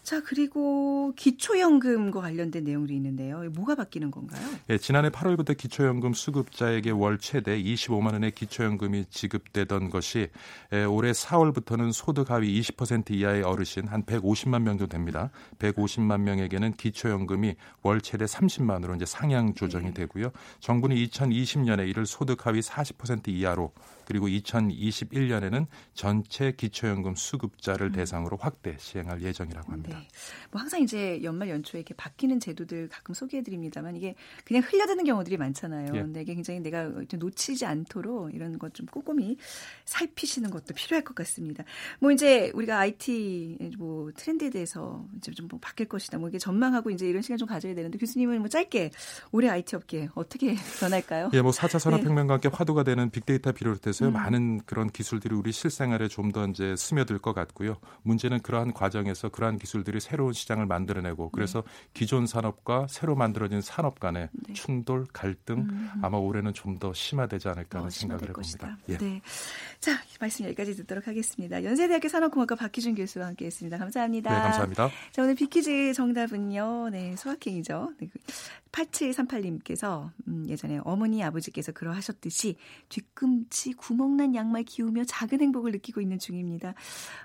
자, 0.04 0.22
그리고 0.24 1.14
기초연금과 1.16 2.22
관련된 2.22 2.64
내용도 2.64 2.92
있는데요. 2.94 3.44
뭐가 3.52 3.76
바뀌는 3.76 4.10
건가요? 4.10 4.42
예, 4.70 4.78
지난해 4.78 5.10
8월부터 5.10 5.56
기초연금 5.56 6.14
수급자에게 6.14 6.90
월 6.90 7.20
최대 7.20 7.62
25만 7.62 8.14
원의 8.14 8.32
기초연금이 8.32 9.06
지급되던 9.10 9.92
것이 9.92 10.30
예, 10.74 10.84
올해 10.86 11.12
4월부터는 11.12 11.94
소득 11.94 12.32
하위 12.32 12.60
20% 12.62 13.12
이하의 13.12 13.44
어르신 13.44 13.88
한 13.88 14.04
150만 14.04 14.64
명 14.64 14.78
정도 14.80 14.88
됩니다. 14.88 15.30
150만 15.60 16.22
명에게는 16.22 16.74
기초연금이 16.74 17.56
월 17.84 18.02
최대 18.02 18.26
30만 18.26 18.72
원으로 18.72 18.96
이제 18.96 19.06
상향 19.06 19.54
조정이 19.54 19.88
네. 19.88 19.94
되고요. 19.94 20.32
정부는 20.62 20.96
2020년에 20.96 21.88
이를 21.88 22.08
소득 22.08 22.48
하위 22.48 22.62
40% 22.62 23.28
이하로 23.28 23.72
그리고 24.12 24.28
2021년에는 24.28 25.68
전체 25.94 26.52
기초연금 26.52 27.16
수급자를 27.16 27.88
음. 27.88 27.92
대상으로 27.94 28.36
확대 28.36 28.76
시행할 28.78 29.22
예정이라고 29.22 29.72
합니다. 29.72 30.00
네. 30.00 30.08
뭐 30.52 30.60
항상 30.60 30.82
이제 30.82 31.24
연말 31.24 31.48
연초에 31.50 31.80
이렇게 31.80 31.94
바뀌는 31.94 32.42
제도들 32.42 32.90
가끔 32.90 33.14
소개해 33.14 33.42
드립니다만 33.42 33.96
이게 33.96 34.16
그냥 34.44 34.64
흘려드는 34.66 35.06
경우들이 35.06 35.38
많잖아요. 35.38 35.94
예. 35.96 36.02
근데 36.02 36.24
이게 36.24 36.34
굉장히 36.36 36.60
내가 36.60 36.90
놓치지 37.14 37.66
않도록 37.66 38.36
이런 38.36 38.60
것 38.60 38.72
좀 38.74 38.86
꼼꼼히 38.86 39.38
살피시는 39.86 40.50
것도 40.50 40.74
필요할 40.74 41.04
것 41.04 41.14
같습니다. 41.16 41.64
뭐 42.00 42.12
이제 42.12 42.52
우리가 42.54 42.80
IT 42.80 43.58
뭐 43.78 44.12
트렌드에 44.16 44.50
대해서 44.50 45.06
이제 45.18 45.32
좀 45.32 45.48
뭐 45.52 45.60
바뀔 45.60 45.88
것이다. 45.88 46.18
뭐 46.18 46.30
이게 46.30 46.38
전망하고 46.38 46.90
이제 46.92 47.08
이런 47.10 47.22
시간 47.22 47.38
좀 47.38 47.48
가져야 47.48 47.76
되는데 47.76 47.98
교수님은 47.98 48.40
뭐 48.40 48.48
짧게 48.48 48.92
올해 49.34 49.50
IT 49.50 49.76
업계 49.76 50.08
어떻게 50.16 50.56
변할까요? 50.80 51.30
예, 51.34 51.42
뭐 51.42 51.52
4차 51.52 51.80
산업혁명과 51.80 52.36
함께 52.36 52.50
화두가 52.52 52.84
되는 52.84 53.10
빅데이터 53.10 53.52
비롯해서 53.52 54.01
있어요. 54.02 54.10
음. 54.10 54.14
많은 54.14 54.62
그런 54.66 54.90
기술들이 54.90 55.36
우리 55.36 55.52
실생활에 55.52 56.08
좀 56.08 56.32
더 56.32 56.48
이제 56.48 56.78
스며들 56.78 57.20
것 57.20 57.34
같고요. 57.34 57.76
문제는 58.04 58.40
그러한 58.40 58.72
과정에서 58.72 59.28
그러한 59.28 59.58
기술들이 59.58 60.00
새로운 60.00 60.32
시장을 60.32 60.66
만들어내고 60.66 61.30
그래서 61.32 61.62
네. 61.62 61.90
기존 61.94 62.26
산업과 62.26 62.88
새로 62.90 63.16
만들어진 63.16 63.60
산업 63.60 64.00
간의 64.00 64.30
네. 64.32 64.54
충돌, 64.54 65.06
갈등 65.12 65.68
음. 65.70 65.90
아마 66.02 66.18
올해는 66.18 66.54
좀 66.54 66.72
더 66.82 66.94
심화되지 66.94 67.48
않을까 67.50 67.80
하는 67.80 67.88
어, 67.88 67.90
생각을 67.92 68.30
해봅니다. 68.30 68.78
예. 68.90 68.98
네. 68.98 69.22
자, 69.80 69.92
말씀 70.20 70.46
여기까지 70.46 70.76
듣도록 70.78 71.06
하겠습니다. 71.06 71.64
연세대학교 71.64 72.08
산업공학과 72.08 72.56
박희준 72.56 72.96
교수와 72.96 73.28
함께 73.28 73.46
했습니다. 73.46 73.78
감사합니다. 73.78 74.34
네, 74.34 74.42
감사합니다. 74.42 74.90
자, 75.12 75.22
오늘 75.22 75.36
빅퀴즈 75.36 75.94
정답은요. 75.94 76.90
네, 76.90 77.16
소확행이죠. 77.18 77.94
네, 78.00 78.08
8738님께서 78.72 80.10
음, 80.28 80.46
예전에 80.48 80.80
어머니 80.86 81.24
아버지께서 81.24 81.72
그러하셨듯이 81.72 82.56
뒤꿈치 82.90 83.74
구멍난 83.82 84.36
양말 84.36 84.64
기우며 84.64 85.04
작은 85.06 85.42
행복을 85.42 85.72
느끼고 85.72 86.02
있는 86.02 86.20
중입니다. 86.20 86.74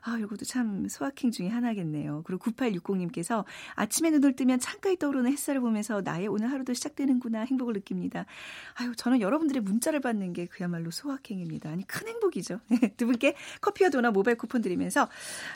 아, 0.02 0.18
이것도 0.18 0.44
참 0.44 0.88
소확행 0.88 1.30
중에 1.30 1.48
하나겠네요. 1.48 2.22
그리고 2.24 2.50
9860님께서 2.50 3.44
아침에 3.74 4.10
눈을 4.10 4.36
뜨면 4.36 4.58
창가에 4.58 4.96
떠오르는 4.96 5.30
햇살을 5.32 5.60
보면서 5.60 6.00
나의 6.00 6.28
오늘 6.28 6.50
하루도 6.50 6.74
시작되는구나 6.74 7.40
행복을 7.40 7.74
느낍니다. 7.74 8.26
아유, 8.74 8.94
저는 8.96 9.20
여러분들의 9.20 9.62
문자를 9.62 10.00
받는 10.00 10.32
게 10.32 10.46
그야말로 10.46 10.90
소확행입니다. 10.90 11.70
아니, 11.70 11.86
큰 11.86 12.08
행복이죠. 12.08 12.60
두 12.96 13.06
분께 13.06 13.34
커피와 13.60 13.90
도넛 13.90 14.12
모바일 14.12 14.36
쿠폰 14.36 14.62
드리면서 14.62 15.08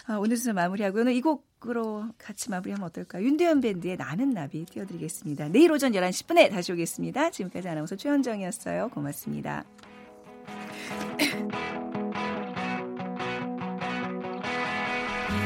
아, 0.07 0.17
오늘 0.17 0.37
순서 0.37 0.53
마무리하고요. 0.53 1.03
오늘 1.03 1.15
이 1.15 1.21
곡 1.21 1.51
으로 1.69 2.09
같이 2.17 2.49
마무리하면 2.49 2.87
어떨까요? 2.87 3.23
윤대현 3.23 3.61
밴드의 3.61 3.99
나는 3.99 4.31
나비 4.31 4.65
띄워드리겠습니다. 4.65 5.51
내일 5.51 5.71
오전 5.71 5.93
11시 5.93 6.25
10분에 6.25 6.51
다시 6.51 6.73
오겠습니다. 6.73 7.31
지금까지 7.33 7.69
아나운서 7.69 7.97
최현정이었어요. 7.97 8.89
고맙습니다. 8.89 9.67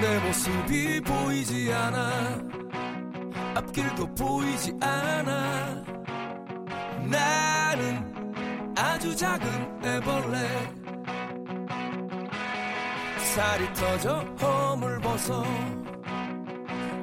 내 0.01 0.19
모습이 0.21 1.01
보이지 1.01 1.73
않아. 1.73 2.38
앞길도 3.55 4.14
보이지 4.14 4.77
않아. 4.81 5.85
나는 7.11 8.75
아주 8.77 9.14
작은 9.17 9.85
애벌레. 9.85 10.38
살이 13.35 13.73
터져 13.75 14.19
허물 14.40 15.01
벗어. 15.01 15.43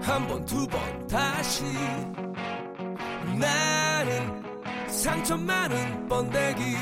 한 0.02 0.28
번, 0.28 0.46
두 0.46 0.68
번, 0.68 1.08
다시. 1.08 1.64
나는 3.40 4.44
상처 4.88 5.38
많은 5.38 6.08
번데기 6.08 6.76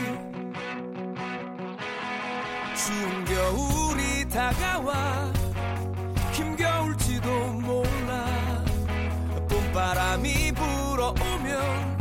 추운 2.85 3.25
겨울이 3.25 4.29
다가와 4.29 5.33
힘겨울지도 6.31 7.29
몰라. 7.53 8.63
봄바람이 9.49 10.53
불어오면 10.53 11.97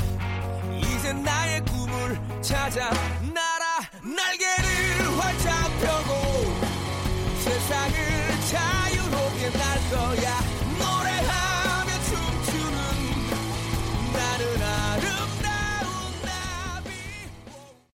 이제 0.79 1.13
나의 1.13 1.65
꿈을 1.65 2.17
찾아 2.41 2.91